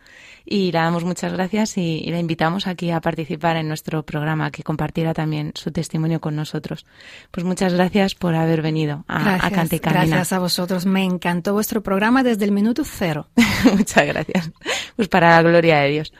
y 0.45 0.71
le 0.71 0.77
damos 0.77 1.03
muchas 1.03 1.33
gracias 1.33 1.77
y, 1.77 2.03
y, 2.05 2.11
la 2.11 2.19
invitamos 2.19 2.67
aquí 2.67 2.91
a 2.91 3.01
participar 3.01 3.57
en 3.57 3.67
nuestro 3.67 4.03
programa, 4.03 4.51
que 4.51 4.63
compartiera 4.63 5.13
también 5.13 5.51
su 5.55 5.71
testimonio 5.71 6.21
con 6.21 6.35
nosotros. 6.35 6.85
Pues 7.31 7.45
muchas 7.45 7.73
gracias 7.73 8.13
por 8.13 8.35
haber 8.35 8.61
venido 8.61 9.03
a, 9.07 9.23
gracias, 9.23 9.43
a 9.43 9.55
Cante 9.55 9.79
Camina. 9.79 10.05
Gracias 10.05 10.33
a 10.33 10.39
vosotros. 10.39 10.85
Me 10.85 11.03
encantó 11.03 11.53
vuestro 11.53 11.81
programa 11.81 12.23
desde 12.23 12.45
el 12.45 12.51
minuto 12.51 12.83
cero. 12.85 13.27
muchas 13.75 14.05
gracias. 14.05 14.51
Pues 14.95 15.07
para 15.07 15.31
la 15.31 15.41
gloria 15.41 15.79
de 15.79 15.89
Dios. 15.89 16.13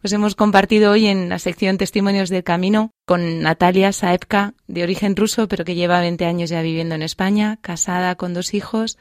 Pues 0.00 0.12
hemos 0.12 0.36
compartido 0.36 0.92
hoy 0.92 1.06
en 1.08 1.28
la 1.28 1.40
sección 1.40 1.76
Testimonios 1.76 2.30
del 2.30 2.44
Camino 2.44 2.92
con 3.04 3.40
Natalia 3.40 3.92
Saepka, 3.92 4.54
de 4.68 4.84
origen 4.84 5.16
ruso, 5.16 5.48
pero 5.48 5.64
que 5.64 5.74
lleva 5.74 6.00
20 6.00 6.24
años 6.24 6.50
ya 6.50 6.62
viviendo 6.62 6.94
en 6.94 7.02
España, 7.02 7.58
casada 7.62 8.14
con 8.14 8.32
dos 8.32 8.54
hijos 8.54 8.96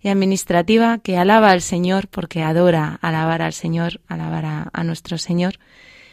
y 0.00 0.08
administrativa, 0.08 0.98
que 0.98 1.18
alaba 1.18 1.50
al 1.50 1.60
Señor 1.60 2.08
porque 2.08 2.42
adora 2.42 2.98
alabar 3.02 3.42
al 3.42 3.52
Señor, 3.52 4.00
alabar 4.08 4.44
a, 4.44 4.70
a 4.72 4.84
nuestro 4.84 5.18
Señor, 5.18 5.58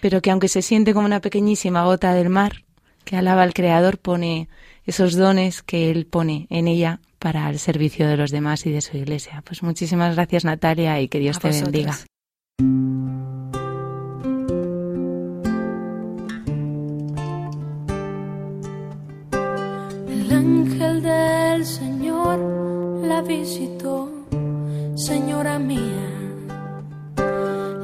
pero 0.01 0.21
que 0.21 0.31
aunque 0.31 0.47
se 0.47 0.61
siente 0.61 0.93
como 0.93 1.05
una 1.05 1.21
pequeñísima 1.21 1.83
gota 1.83 2.13
del 2.13 2.29
mar, 2.29 2.63
que 3.05 3.15
alaba 3.15 3.43
al 3.43 3.53
Creador, 3.53 3.97
pone 3.97 4.49
esos 4.85 5.15
dones 5.15 5.63
que 5.63 5.89
Él 5.89 6.05
pone 6.05 6.47
en 6.49 6.67
ella 6.67 6.99
para 7.19 7.49
el 7.49 7.59
servicio 7.59 8.07
de 8.07 8.17
los 8.17 8.31
demás 8.31 8.65
y 8.65 8.71
de 8.71 8.81
su 8.81 8.97
iglesia. 8.97 9.43
Pues 9.45 9.63
muchísimas 9.63 10.15
gracias 10.15 10.45
Natalia 10.45 10.99
y 11.01 11.07
que 11.07 11.19
Dios 11.19 11.37
a 11.37 11.39
te 11.39 11.47
vosotros. 11.47 11.71
bendiga. 11.71 12.96
Señor 21.63 22.39
la 23.03 23.21
visitó, 23.21 24.09
señora 24.95 25.59
mía. 25.59 26.07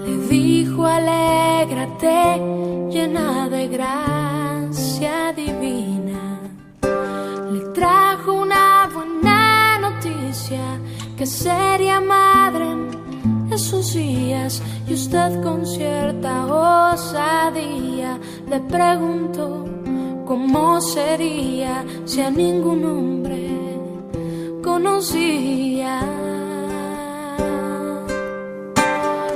Le 0.06 0.18
dijo, 0.30 0.86
alégrate, 0.86 2.42
llena 2.90 3.50
de 3.50 3.68
gracia 3.68 5.34
divina. 5.36 6.40
Le 7.52 7.60
trajo 7.74 8.34
una 8.34 8.90
buena 8.94 9.80
noticia, 9.80 10.80
que 11.18 11.26
sería 11.26 12.00
madre 12.00 12.72
en 12.72 13.52
esos 13.52 13.94
días. 13.94 14.62
Y 14.88 14.94
usted 14.94 15.42
con 15.44 15.66
cierta 15.66 16.46
osadía 16.94 18.18
le 18.50 18.60
preguntó 18.62 19.83
cómo 20.26 20.80
sería 20.82 21.84
si 22.06 22.22
a 22.22 22.30
ningún 22.30 22.86
hombre 22.86 23.50
conocía. 24.64 26.00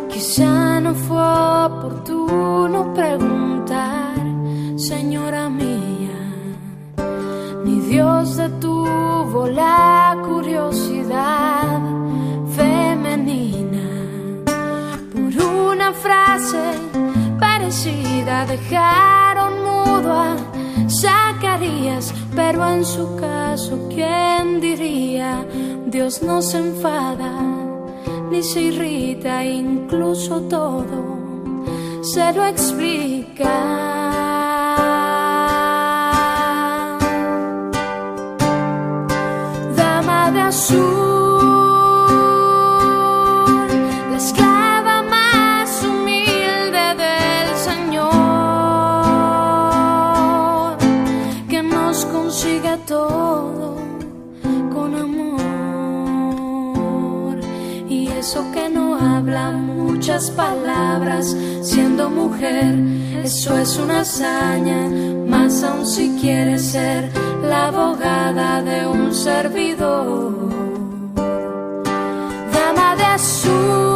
Quizá 0.10 0.80
no 0.80 0.94
fue 0.96 1.22
oportuno 1.66 2.94
preguntar, 2.94 4.16
señora 4.76 5.50
mía, 5.50 6.20
ni 7.66 7.80
Dios 7.82 8.38
detuvo 8.38 9.48
la 9.48 10.18
curiosidad 10.26 11.82
femenina 12.56 13.88
por 15.12 15.44
una 15.46 15.94
frase 15.94 16.64
parecida 17.40 18.46
dejaron 18.46 19.64
mudo 19.64 20.12
a 20.14 20.47
Zacarías, 20.90 22.14
pero 22.36 22.68
en 22.70 22.86
su 22.86 23.16
caso, 23.18 23.88
¿quién 23.90 24.62
diría? 24.62 25.46
Dios 25.88 26.22
no 26.22 26.42
se 26.42 26.58
enfada 26.58 27.32
ni 28.32 28.44
se 28.44 28.62
irrita, 28.62 29.44
incluso 29.44 30.42
todo 30.42 31.18
se 32.02 32.32
lo 32.34 32.46
explica. 32.46 33.54
Dama 39.76 40.32
de 40.32 40.42
azul, 40.42 41.07
eso 58.28 58.44
que 58.52 58.68
no 58.68 58.98
habla 58.98 59.52
muchas 59.52 60.30
palabras, 60.32 61.34
siendo 61.62 62.10
mujer, 62.10 62.76
eso 63.24 63.58
es 63.58 63.78
una 63.78 64.02
hazaña, 64.02 64.90
más 65.26 65.64
aún 65.64 65.86
si 65.86 66.10
quiere 66.20 66.60
ser 66.60 67.10
la 67.42 67.68
abogada 67.68 68.62
de 68.62 68.86
un 68.86 69.14
servidor. 69.14 70.50
Dama 72.52 72.98
de 72.98 73.06
azul, 73.06 73.87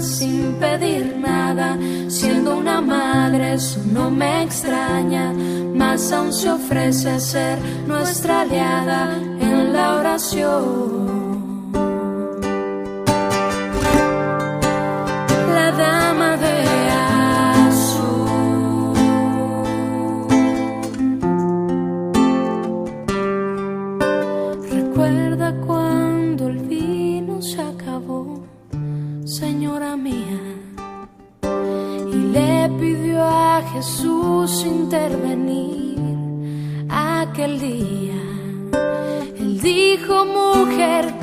sin 0.00 0.54
pedir 0.54 1.16
nada, 1.18 1.78
siendo 2.08 2.56
una 2.56 2.80
madre, 2.80 3.54
eso 3.54 3.80
no 3.92 4.10
me 4.10 4.42
extraña. 4.42 5.32
Más 5.74 6.12
aún 6.12 6.32
se 6.32 6.50
ofrece 6.50 7.10
a 7.10 7.20
ser 7.20 7.58
nuestra 7.86 8.42
aliada 8.42 9.16
en 9.40 9.72
la 9.72 9.96
oración. 9.96 11.70
La 15.54 15.70
dama 15.72 16.36
de 16.36 16.59
Jesús 33.72 34.64
intervenir 34.64 35.98
aquel 36.88 37.60
día. 37.60 38.20
Él 39.38 39.60
dijo, 39.60 40.24
mujer, 40.24 41.14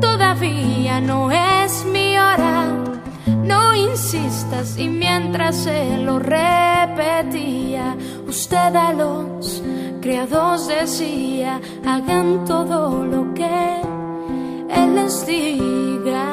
todavía 0.00 1.00
no 1.00 1.30
es 1.30 1.84
mi 1.86 2.18
hora, 2.18 2.66
no 3.26 3.74
insistas. 3.74 4.76
Y 4.78 4.88
mientras 4.88 5.56
se 5.56 5.96
lo 5.98 6.18
repetía, 6.18 7.96
usted 8.28 8.76
a 8.76 8.92
los 8.92 9.62
criados 10.02 10.68
decía, 10.68 11.60
hagan 11.86 12.44
todo 12.44 13.04
lo 13.04 13.32
que 13.32 13.80
Él 14.68 14.94
les 14.94 15.26
diga. 15.26 16.26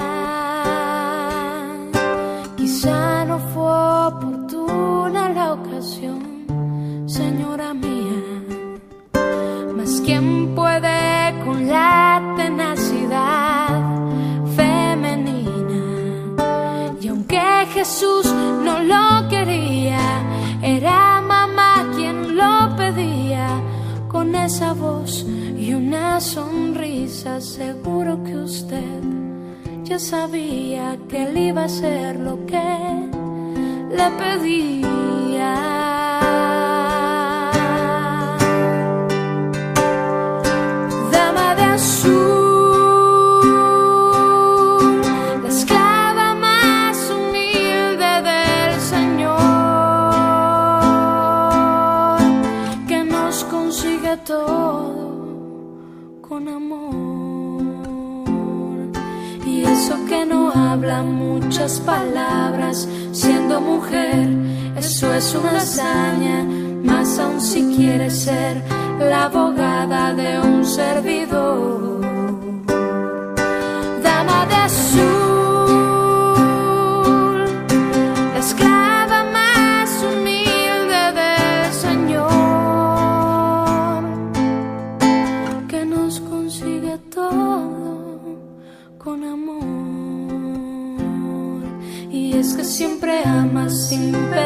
Quizá 2.58 3.24
no 3.26 3.40
fue 3.40 4.08
oportuna 4.08 5.01
ocasión, 5.54 6.46
señora 7.08 7.74
mía, 7.74 8.22
mas 9.76 10.02
¿quién 10.06 10.56
puede 10.56 11.34
con 11.44 11.68
la 11.68 12.34
tenacidad 12.38 13.82
femenina? 14.56 15.84
Y 17.02 17.08
aunque 17.10 17.42
Jesús 17.74 18.34
no 18.64 18.80
lo 18.80 19.28
quería, 19.28 20.00
era 20.62 21.22
mamá 21.22 21.92
quien 21.96 22.38
lo 22.38 22.74
pedía 22.78 23.48
con 24.08 24.36
esa 24.36 24.74
voz 24.74 25.26
y 25.58 25.74
una 25.74 26.22
sonrisa. 26.22 27.42
Seguro 27.42 28.24
que 28.24 28.36
usted 28.38 29.02
ya 29.84 30.00
sabía 30.00 30.98
que 31.10 31.24
él 31.24 31.38
iba 31.38 31.64
a 31.64 31.66
hacer 31.66 32.20
lo 32.20 32.46
que 32.46 33.11
le 33.98 34.10
pedía. 34.20 35.54
Dama 41.12 41.56
de 41.56 41.64
azul, 41.64 42.12
la 45.44 45.50
esclava 45.50 46.28
más 46.36 46.98
humilde 47.16 48.12
del 48.30 48.72
Señor, 48.94 49.40
que 52.88 53.04
nos 53.04 53.44
consigue 53.46 54.18
todo 54.26 54.92
con 56.28 56.48
amor. 56.48 56.92
Y 59.46 59.64
eso 59.64 59.96
que 60.08 60.26
no 60.26 60.52
habla 60.52 61.04
muchas 61.04 61.80
palabras, 61.82 62.88
mujer, 63.60 64.28
eso 64.78 65.14
es 65.14 65.36
una 65.36 65.58
hazaña, 65.58 66.44
más 66.84 67.20
aún 67.20 67.42
si 67.42 67.76
quiere 67.76 68.10
ser 68.10 68.62
la 69.00 69.26
abogada 69.26 70.14
de 70.14 70.40
un 70.40 70.66
servidor. 70.66 72.02
Dama 74.04 74.46
de 74.46 74.56
azul, 74.56 75.21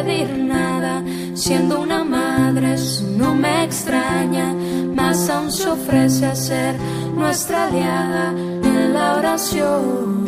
nada, 0.05 1.03
siendo 1.33 1.81
una 1.81 2.03
madre, 2.03 2.73
eso 2.75 3.03
no 3.17 3.33
me 3.33 3.63
extraña, 3.63 4.53
más 4.93 5.29
aún 5.29 5.51
se 5.51 5.67
ofrece 5.67 6.25
a 6.25 6.35
ser 6.35 6.75
nuestra 7.15 7.65
aliada 7.67 8.31
en 8.31 8.93
la 8.93 9.17
oración. 9.17 10.25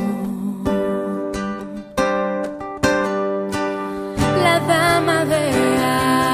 La 4.44 4.60
dama 4.68 5.26
de 5.26 5.78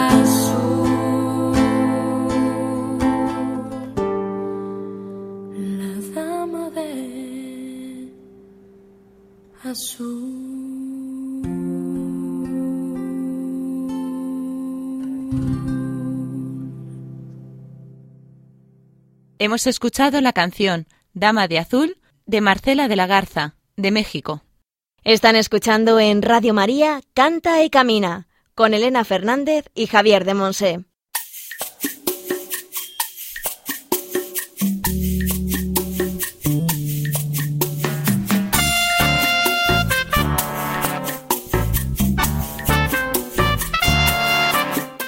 azul. 0.10 0.64
alma 6.16 6.70
de 6.70 8.10
azul. 9.64 10.43
Hemos 19.46 19.68
escuchado 19.68 20.22
la 20.22 20.32
canción 20.32 20.88
Dama 21.14 21.50
de 21.50 21.60
Azul 21.60 21.98
de 22.26 22.40
Marcela 22.40 22.88
de 22.88 22.96
la 22.96 23.08
Garza, 23.08 23.58
de 23.76 23.92
México. 23.92 24.42
Están 25.04 25.36
escuchando 25.36 26.00
en 26.00 26.22
Radio 26.22 26.54
María 26.54 27.02
Canta 27.14 27.62
y 27.62 27.70
Camina 27.70 28.30
con 28.56 28.74
Elena 28.74 29.04
Fernández 29.04 29.66
y 29.76 29.88
Javier 29.88 30.24
de 30.24 30.34
Monse. 30.34 30.86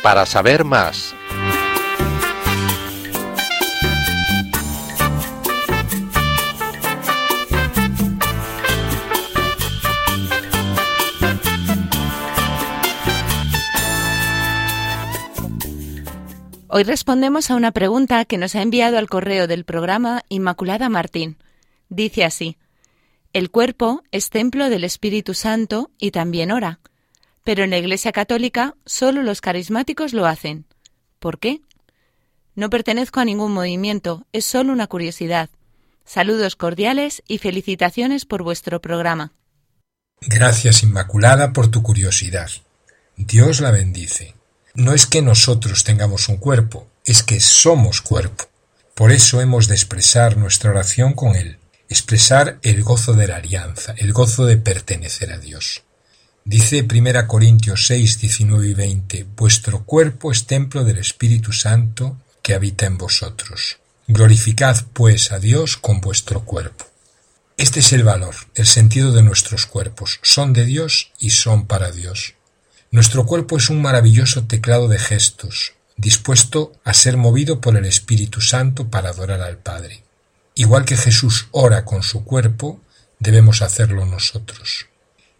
Para 0.03 0.25
saber 0.25 0.65
más, 0.65 1.14
Hoy 16.77 16.83
respondemos 16.83 17.49
a 17.49 17.55
una 17.55 17.71
pregunta 17.71 18.25
que 18.25 18.37
nos 18.37 18.53
ha 18.53 18.61
enviado 18.61 18.97
al 18.97 19.07
correo 19.07 19.47
del 19.47 19.63
programa 19.63 20.23
Inmaculada 20.27 20.89
Martín. 20.89 21.37
Dice 21.87 22.25
así, 22.25 22.57
El 23.31 23.49
cuerpo 23.49 24.03
es 24.11 24.29
templo 24.29 24.69
del 24.69 24.83
Espíritu 24.83 25.35
Santo 25.35 25.89
y 25.97 26.11
también 26.11 26.51
ora, 26.51 26.81
pero 27.45 27.63
en 27.63 27.69
la 27.69 27.77
Iglesia 27.77 28.11
Católica 28.11 28.75
solo 28.85 29.23
los 29.23 29.39
carismáticos 29.39 30.11
lo 30.11 30.25
hacen. 30.25 30.65
¿Por 31.19 31.39
qué? 31.39 31.61
No 32.55 32.69
pertenezco 32.69 33.21
a 33.21 33.25
ningún 33.25 33.53
movimiento, 33.53 34.27
es 34.33 34.43
solo 34.43 34.73
una 34.73 34.87
curiosidad. 34.87 35.49
Saludos 36.03 36.57
cordiales 36.57 37.23
y 37.25 37.37
felicitaciones 37.37 38.25
por 38.25 38.43
vuestro 38.43 38.81
programa. 38.81 39.31
Gracias, 40.19 40.83
Inmaculada, 40.83 41.53
por 41.53 41.71
tu 41.71 41.81
curiosidad. 41.81 42.49
Dios 43.15 43.61
la 43.61 43.71
bendice. 43.71 44.34
No 44.75 44.93
es 44.93 45.05
que 45.05 45.21
nosotros 45.21 45.85
tengamos 45.85 46.27
un 46.27 46.35
cuerpo, 46.35 46.89
es 47.05 47.23
que 47.23 47.39
somos 47.39 48.01
cuerpo. 48.01 48.49
Por 48.93 49.13
eso 49.13 49.39
hemos 49.39 49.67
de 49.67 49.75
expresar 49.75 50.35
nuestra 50.35 50.71
oración 50.71 51.13
con 51.13 51.37
Él, 51.37 51.59
expresar 51.87 52.59
el 52.61 52.83
gozo 52.83 53.13
de 53.13 53.27
la 53.27 53.37
alianza, 53.37 53.95
el 53.97 54.11
gozo 54.11 54.45
de 54.45 54.57
pertenecer 54.57 55.31
a 55.31 55.37
Dios. 55.37 55.83
Dice 56.43 56.85
1 56.89 57.27
Corintios 57.27 57.87
6, 57.87 58.19
19 58.19 58.67
y 58.67 58.73
20, 58.73 59.27
Vuestro 59.37 59.85
cuerpo 59.85 60.31
es 60.31 60.45
templo 60.45 60.83
del 60.83 60.97
Espíritu 60.97 61.53
Santo 61.53 62.17
que 62.41 62.53
habita 62.53 62.85
en 62.85 62.97
vosotros. 62.97 63.77
Glorificad 64.07 64.77
pues 64.91 65.31
a 65.31 65.39
Dios 65.39 65.77
con 65.77 66.01
vuestro 66.01 66.45
cuerpo. 66.45 66.85
Este 67.57 67.79
es 67.79 67.93
el 67.93 68.03
valor, 68.03 68.35
el 68.53 68.67
sentido 68.67 69.13
de 69.13 69.23
nuestros 69.23 69.65
cuerpos. 69.65 70.19
Son 70.21 70.51
de 70.51 70.65
Dios 70.65 71.13
y 71.17 71.29
son 71.29 71.65
para 71.65 71.91
Dios. 71.91 72.34
Nuestro 72.95 73.25
cuerpo 73.25 73.57
es 73.57 73.69
un 73.69 73.81
maravilloso 73.81 74.45
teclado 74.45 74.87
de 74.87 74.97
gestos, 74.97 75.73
dispuesto 75.97 76.71
a 76.85 76.93
ser 76.93 77.17
movido 77.17 77.59
por 77.59 77.75
el 77.75 77.83
Espíritu 77.83 78.39
Santo 78.39 78.89
para 78.89 79.09
adorar 79.09 79.41
al 79.41 79.57
Padre. 79.57 80.03
Igual 80.53 80.85
que 80.85 80.95
Jesús 80.95 81.49
ora 81.51 81.83
con 81.83 82.03
su 82.03 82.23
cuerpo, 82.23 82.79
debemos 83.19 83.61
hacerlo 83.61 84.05
nosotros. 84.05 84.85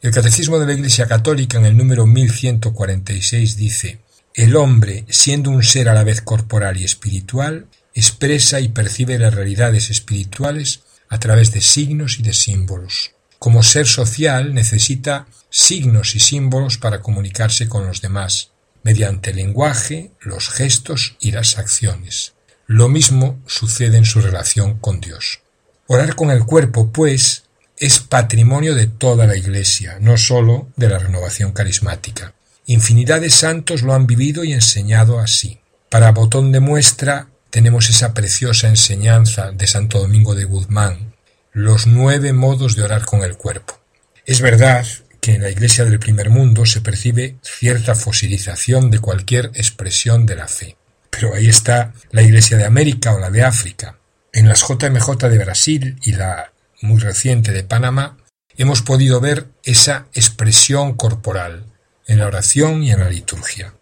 El 0.02 0.12
Catecismo 0.12 0.60
de 0.60 0.66
la 0.66 0.74
Iglesia 0.74 1.08
Católica 1.08 1.58
en 1.58 1.66
el 1.66 1.78
número 1.78 2.06
1146 2.06 3.56
dice, 3.56 4.00
El 4.34 4.58
hombre, 4.58 5.06
siendo 5.08 5.50
un 5.50 5.64
ser 5.64 5.88
a 5.88 5.94
la 5.94 6.04
vez 6.04 6.20
corporal 6.20 6.76
y 6.76 6.84
espiritual, 6.84 7.68
expresa 7.94 8.60
y 8.60 8.68
percibe 8.68 9.18
las 9.18 9.34
realidades 9.34 9.90
espirituales 9.90 10.82
a 11.08 11.20
través 11.20 11.54
de 11.54 11.62
signos 11.62 12.20
y 12.20 12.24
de 12.24 12.34
símbolos. 12.34 13.15
Como 13.46 13.62
ser 13.62 13.86
social 13.86 14.56
necesita 14.56 15.28
signos 15.52 16.16
y 16.16 16.20
símbolos 16.20 16.80
para 16.80 17.04
comunicarse 17.04 17.70
con 17.70 17.86
los 17.86 18.02
demás, 18.02 18.50
mediante 18.82 19.30
el 19.30 19.36
lenguaje, 19.36 20.10
los 20.20 20.50
gestos 20.50 21.16
y 21.20 21.30
las 21.30 21.60
acciones. 21.60 22.34
Lo 22.66 22.90
mismo 22.90 23.40
sucede 23.46 24.00
en 24.00 24.06
su 24.06 24.20
relación 24.20 24.80
con 24.80 25.00
Dios. 25.00 25.42
Orar 25.86 26.16
con 26.16 26.32
el 26.32 26.44
cuerpo, 26.44 26.92
pues, 26.92 27.44
es 27.78 28.00
patrimonio 28.00 28.74
de 28.74 28.88
toda 28.88 29.28
la 29.28 29.38
Iglesia, 29.38 30.00
no 30.02 30.18
sólo 30.18 30.70
de 30.76 30.90
la 30.90 30.98
renovación 30.98 31.52
carismática. 31.52 32.34
Infinidad 32.66 33.22
de 33.22 33.30
santos 33.30 33.84
lo 33.84 33.94
han 33.94 34.08
vivido 34.08 34.44
y 34.44 34.54
enseñado 34.54 35.20
así. 35.20 35.60
Para 35.92 36.14
botón 36.14 36.52
de 36.52 36.62
muestra 36.62 37.28
tenemos 37.52 37.92
esa 37.92 38.16
preciosa 38.16 38.70
enseñanza 38.70 39.52
de 39.52 39.68
Santo 39.68 40.00
Domingo 40.00 40.34
de 40.34 40.46
Guzmán, 40.46 41.15
los 41.56 41.88
nueve 41.88 42.34
modos 42.34 42.76
de 42.76 42.84
orar 42.84 43.06
con 43.06 43.24
el 43.24 43.38
cuerpo. 43.38 43.80
Es 44.26 44.42
verdad 44.42 44.86
que 45.22 45.36
en 45.36 45.42
la 45.42 45.50
Iglesia 45.50 45.86
del 45.86 46.00
primer 46.00 46.30
mundo 46.30 46.66
se 46.66 46.82
percibe 46.82 47.38
cierta 47.42 47.96
fosilización 47.96 48.92
de 48.92 49.00
cualquier 49.00 49.52
expresión 49.54 50.26
de 50.26 50.36
la 50.36 50.50
fe. 50.50 50.76
Pero 51.10 51.34
ahí 51.34 51.48
está 51.48 51.94
la 52.12 52.24
Iglesia 52.24 52.58
de 52.58 52.66
América 52.66 53.14
o 53.14 53.20
la 53.20 53.30
de 53.30 53.46
África. 53.46 53.98
En 54.34 54.50
las 54.50 54.68
JMJ 54.68 55.30
de 55.30 55.38
Brasil 55.38 55.98
y 56.04 56.12
la 56.12 56.52
muy 56.82 57.00
reciente 57.00 57.54
de 57.54 57.64
Panamá 57.64 58.18
hemos 58.58 58.82
podido 58.82 59.22
ver 59.22 59.48
esa 59.64 60.08
expresión 60.14 60.96
corporal 60.96 61.64
en 62.06 62.20
la 62.20 62.28
oración 62.28 62.84
y 62.84 62.92
en 62.92 63.00
la 63.00 63.10
liturgia. 63.10 63.76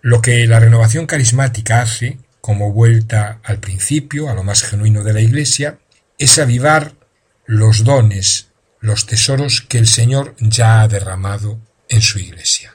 Lo 0.00 0.22
que 0.22 0.44
la 0.48 0.58
renovación 0.58 1.06
carismática 1.06 1.82
hace, 1.82 2.18
como 2.40 2.72
vuelta 2.72 3.38
al 3.44 3.60
principio, 3.60 4.28
a 4.28 4.34
lo 4.34 4.42
más 4.42 4.64
genuino 4.64 5.04
de 5.04 5.12
la 5.12 5.20
Iglesia, 5.20 5.78
es 6.18 6.40
avivar 6.40 6.94
los 7.46 7.84
dones, 7.84 8.50
los 8.80 9.06
tesoros 9.06 9.62
que 9.62 9.78
el 9.78 9.86
Señor 9.86 10.34
ya 10.38 10.80
ha 10.80 10.88
derramado 10.88 11.60
en 11.88 12.02
su 12.02 12.18
Iglesia. 12.18 12.74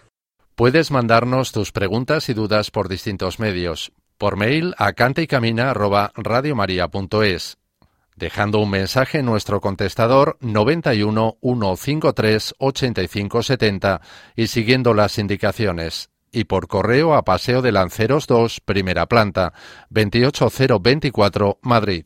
Puedes 0.56 0.90
mandarnos 0.92 1.52
tus 1.52 1.72
preguntas 1.72 2.30
y 2.30 2.34
dudas 2.34 2.72
por 2.72 2.90
distintos 2.90 3.40
medios. 3.40 3.92
Por 4.18 4.38
mail 4.38 4.74
a 4.80 4.94
cantaycamina@radiomaria.es, 4.94 7.58
dejando 8.16 8.58
un 8.60 8.72
mensaje 8.72 9.20
en 9.20 9.26
nuestro 9.26 9.62
contestador 9.62 10.38
91 10.42 11.38
153 11.40 12.56
85 12.58 13.44
70 13.44 14.02
y 14.36 14.48
siguiendo 14.48 14.96
las 14.96 15.20
indicaciones. 15.20 16.10
Y 16.32 16.46
por 16.46 16.68
correo 16.68 17.14
a 17.14 17.24
Paseo 17.24 17.62
de 17.62 17.72
Lanceros 17.72 18.26
2, 18.28 18.62
primera 18.62 19.06
planta, 19.06 19.54
28024, 19.92 21.60
Madrid. 21.62 22.06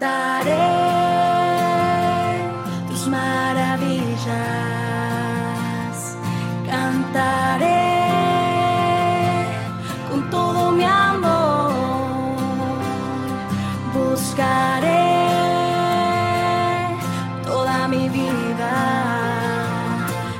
Cantaré 0.00 0.54
tus 2.88 3.08
maravillas, 3.08 4.28
cantaré 6.64 7.66
con 10.08 10.30
todo 10.30 10.70
mi 10.70 10.84
amor, 10.84 11.72
buscaré 13.92 15.16
toda 17.44 17.88
mi 17.88 18.08
vida, 18.08 18.70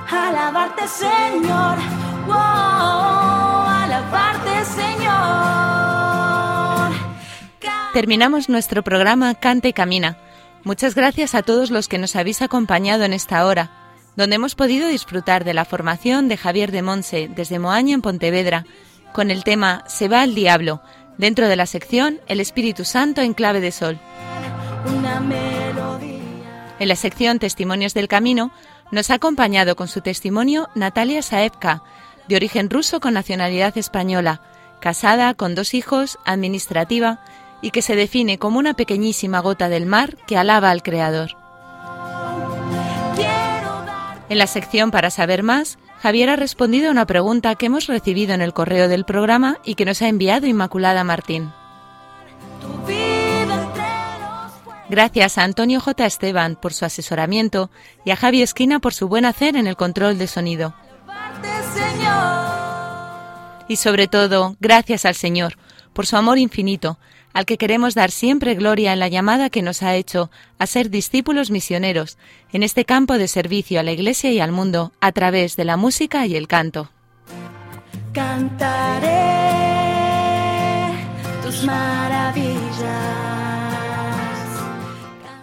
alabarte 0.09 0.87
Señor, 0.87 1.79
wow, 2.29 3.67
alabarte 3.83 4.65
Señor. 4.65 5.08
Terminamos 7.93 8.51
nuestro 8.51 8.83
programa 8.85 9.35
Canta 9.35 9.69
y 9.69 9.73
Camina. 9.73 10.19
Muchas 10.63 10.95
gracias 10.95 11.35
a 11.35 11.43
todos 11.43 11.71
los 11.71 11.89
que 11.89 11.97
nos 11.97 12.17
habéis 12.17 12.43
acompañado 12.43 13.05
en 13.05 13.15
esta 13.15 13.47
hora, 13.47 13.71
donde 14.15 14.37
hemos 14.37 14.55
podido 14.55 14.89
disfrutar 14.89 15.43
de 15.45 15.55
la 15.55 15.65
formación 15.65 16.29
de 16.29 16.37
Javier 16.37 16.71
de 16.71 16.83
Monse 16.83 17.31
desde 17.35 17.59
Moaña 17.59 17.95
en 17.95 18.03
Pontevedra, 18.03 18.67
con 19.15 19.31
el 19.31 19.43
tema 19.43 19.85
Se 19.87 20.07
va 20.07 20.21
al 20.21 20.35
diablo, 20.35 20.83
dentro 21.17 21.49
de 21.49 21.57
la 21.57 21.65
sección 21.65 22.21
El 22.27 22.41
Espíritu 22.41 22.85
Santo 22.85 23.23
en 23.23 23.33
clave 23.33 23.63
de 23.63 23.73
sol. 23.73 23.99
En 26.79 26.89
la 26.89 26.97
sección 26.97 27.39
Testimonios 27.39 27.95
del 27.95 28.07
Camino 28.07 28.53
nos 28.91 29.11
ha 29.11 29.15
acompañado 29.15 29.77
con 29.77 29.89
su 29.89 30.03
testimonio 30.03 30.69
Natalia 30.75 31.23
Saevka, 31.23 31.83
de 32.29 32.37
origen 32.37 32.69
ruso 32.69 33.01
con 33.01 33.15
nacionalidad 33.15 33.79
española, 33.79 34.43
casada 34.79 35.33
con 35.33 35.55
dos 35.55 35.73
hijos, 35.73 36.19
administrativa 36.27 37.21
y 37.61 37.71
que 37.71 37.83
se 37.83 37.97
define 37.97 38.39
como 38.39 38.59
una 38.59 38.75
pequeñísima 38.75 39.41
gota 39.41 39.69
del 39.69 39.87
mar 39.87 40.17
que 40.27 40.37
alaba 40.37 40.71
al 40.71 40.83
Creador. 40.83 41.37
En 44.29 44.39
la 44.39 44.47
sección 44.47 44.91
Para 44.91 45.11
saber 45.11 45.43
más, 45.43 45.79
Javier 46.01 46.31
ha 46.31 46.37
respondido 46.37 46.89
a 46.89 46.93
una 46.93 47.07
pregunta 47.07 47.55
que 47.55 47.67
hemos 47.67 47.87
recibido 47.87 48.35
en 48.35 48.43
el 48.43 48.53
correo 48.53 48.89
del 48.89 49.05
programa 49.05 49.59
y 49.65 49.75
que 49.75 49.85
nos 49.85 50.03
ha 50.03 50.09
enviado 50.09 50.47
Inmaculada 50.47 51.03
Martín. 51.03 51.51
Gracias 54.91 55.37
a 55.37 55.45
Antonio 55.45 55.81
J. 55.81 56.07
Esteban 56.07 56.57
por 56.57 56.73
su 56.73 56.85
asesoramiento 56.85 57.71
y 58.05 58.11
a 58.11 58.17
Javi 58.17 58.43
Esquina 58.43 58.79
por 58.79 58.95
su 58.95 59.09
buen 59.09 59.25
hacer 59.25 59.57
en 59.57 59.67
el 59.67 59.77
control 59.77 60.17
de 60.19 60.27
sonido. 60.27 60.75
Y 63.67 63.77
sobre 63.77 64.09
todo, 64.09 64.57
gracias 64.61 65.05
al 65.05 65.15
Señor 65.15 65.59
por 65.93 66.07
su 66.07 66.17
amor 66.17 66.39
infinito, 66.39 66.99
al 67.33 67.47
que 67.47 67.59
queremos 67.59 67.95
dar 67.95 68.11
siempre 68.11 68.55
gloria 68.55 68.93
en 68.93 68.99
la 68.99 69.09
llamada 69.09 69.51
que 69.51 69.63
nos 69.63 69.83
ha 69.83 69.95
hecho 69.95 70.31
a 70.59 70.67
ser 70.67 70.91
discípulos 70.91 71.51
misioneros 71.51 72.19
en 72.53 72.63
este 72.63 72.85
campo 72.85 73.15
de 73.15 73.29
servicio 73.29 73.81
a 73.81 73.83
la 73.83 73.93
Iglesia 73.93 74.31
y 74.31 74.41
al 74.41 74.53
mundo 74.53 74.93
a 75.01 75.13
través 75.13 75.57
de 75.57 75.65
la 75.65 75.77
música 75.77 76.27
y 76.27 76.37
el 76.37 76.49
canto. 76.49 76.91
Cantaré 78.13 79.09
tus 81.45 81.65
maravillas. 81.65 82.69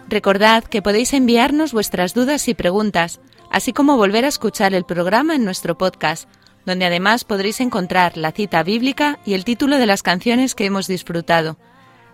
Recordad 0.08 0.64
que 0.64 0.82
podéis 0.82 1.12
enviarnos 1.14 1.72
vuestras 1.72 2.14
dudas 2.14 2.46
y 2.48 2.54
preguntas, 2.54 3.20
así 3.50 3.72
como 3.72 3.96
volver 3.96 4.24
a 4.24 4.28
escuchar 4.28 4.74
el 4.74 4.84
programa 4.84 5.34
en 5.34 5.44
nuestro 5.44 5.76
podcast, 5.76 6.28
donde 6.64 6.84
además 6.84 7.24
podréis 7.24 7.60
encontrar 7.60 8.16
la 8.16 8.32
cita 8.32 8.62
bíblica 8.62 9.18
y 9.24 9.34
el 9.34 9.44
título 9.44 9.78
de 9.78 9.86
las 9.86 10.02
canciones 10.02 10.54
que 10.54 10.66
hemos 10.66 10.86
disfrutado. 10.86 11.56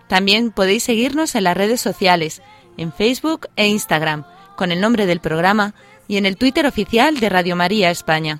También 0.07 0.51
podéis 0.51 0.83
seguirnos 0.83 1.35
en 1.35 1.45
las 1.45 1.57
redes 1.57 1.81
sociales, 1.81 2.41
en 2.77 2.91
Facebook 2.91 3.47
e 3.55 3.67
Instagram, 3.67 4.25
con 4.55 4.71
el 4.71 4.81
nombre 4.81 5.05
del 5.05 5.19
programa, 5.19 5.73
y 6.07 6.17
en 6.17 6.25
el 6.25 6.37
Twitter 6.37 6.65
oficial 6.65 7.19
de 7.19 7.29
Radio 7.29 7.55
María 7.55 7.89
España. 7.89 8.39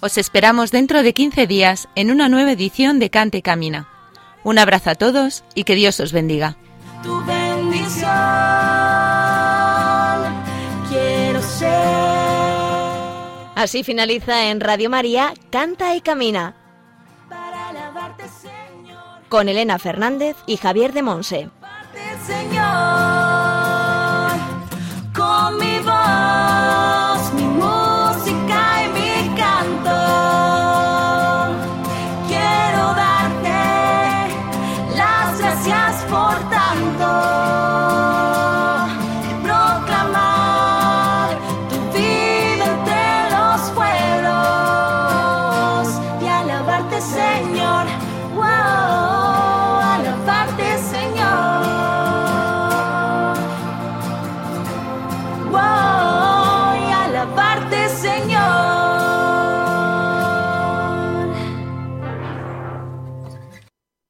Os 0.00 0.16
esperamos 0.16 0.70
dentro 0.70 1.02
de 1.02 1.12
15 1.12 1.46
días 1.46 1.88
en 1.94 2.10
una 2.10 2.28
nueva 2.28 2.52
edición 2.52 2.98
de 2.98 3.10
Cante 3.10 3.38
y 3.38 3.42
Camina. 3.42 3.88
Un 4.44 4.58
abrazo 4.58 4.90
a 4.90 4.94
todos 4.94 5.44
y 5.54 5.64
que 5.64 5.74
Dios 5.74 6.00
os 6.00 6.12
bendiga. 6.12 6.56
Tu 7.02 7.24
bendición 7.26 8.10
quiero 10.88 11.42
ser. 11.42 11.68
Así 13.56 13.84
finaliza 13.84 14.48
en 14.48 14.60
Radio 14.60 14.88
María 14.88 15.34
Canta 15.50 15.94
y 15.94 16.00
Camina 16.00 16.59
con 19.30 19.48
Elena 19.48 19.78
Fernández 19.78 20.36
y 20.44 20.58
Javier 20.58 20.92
de 20.92 21.02
Monse. 21.02 21.48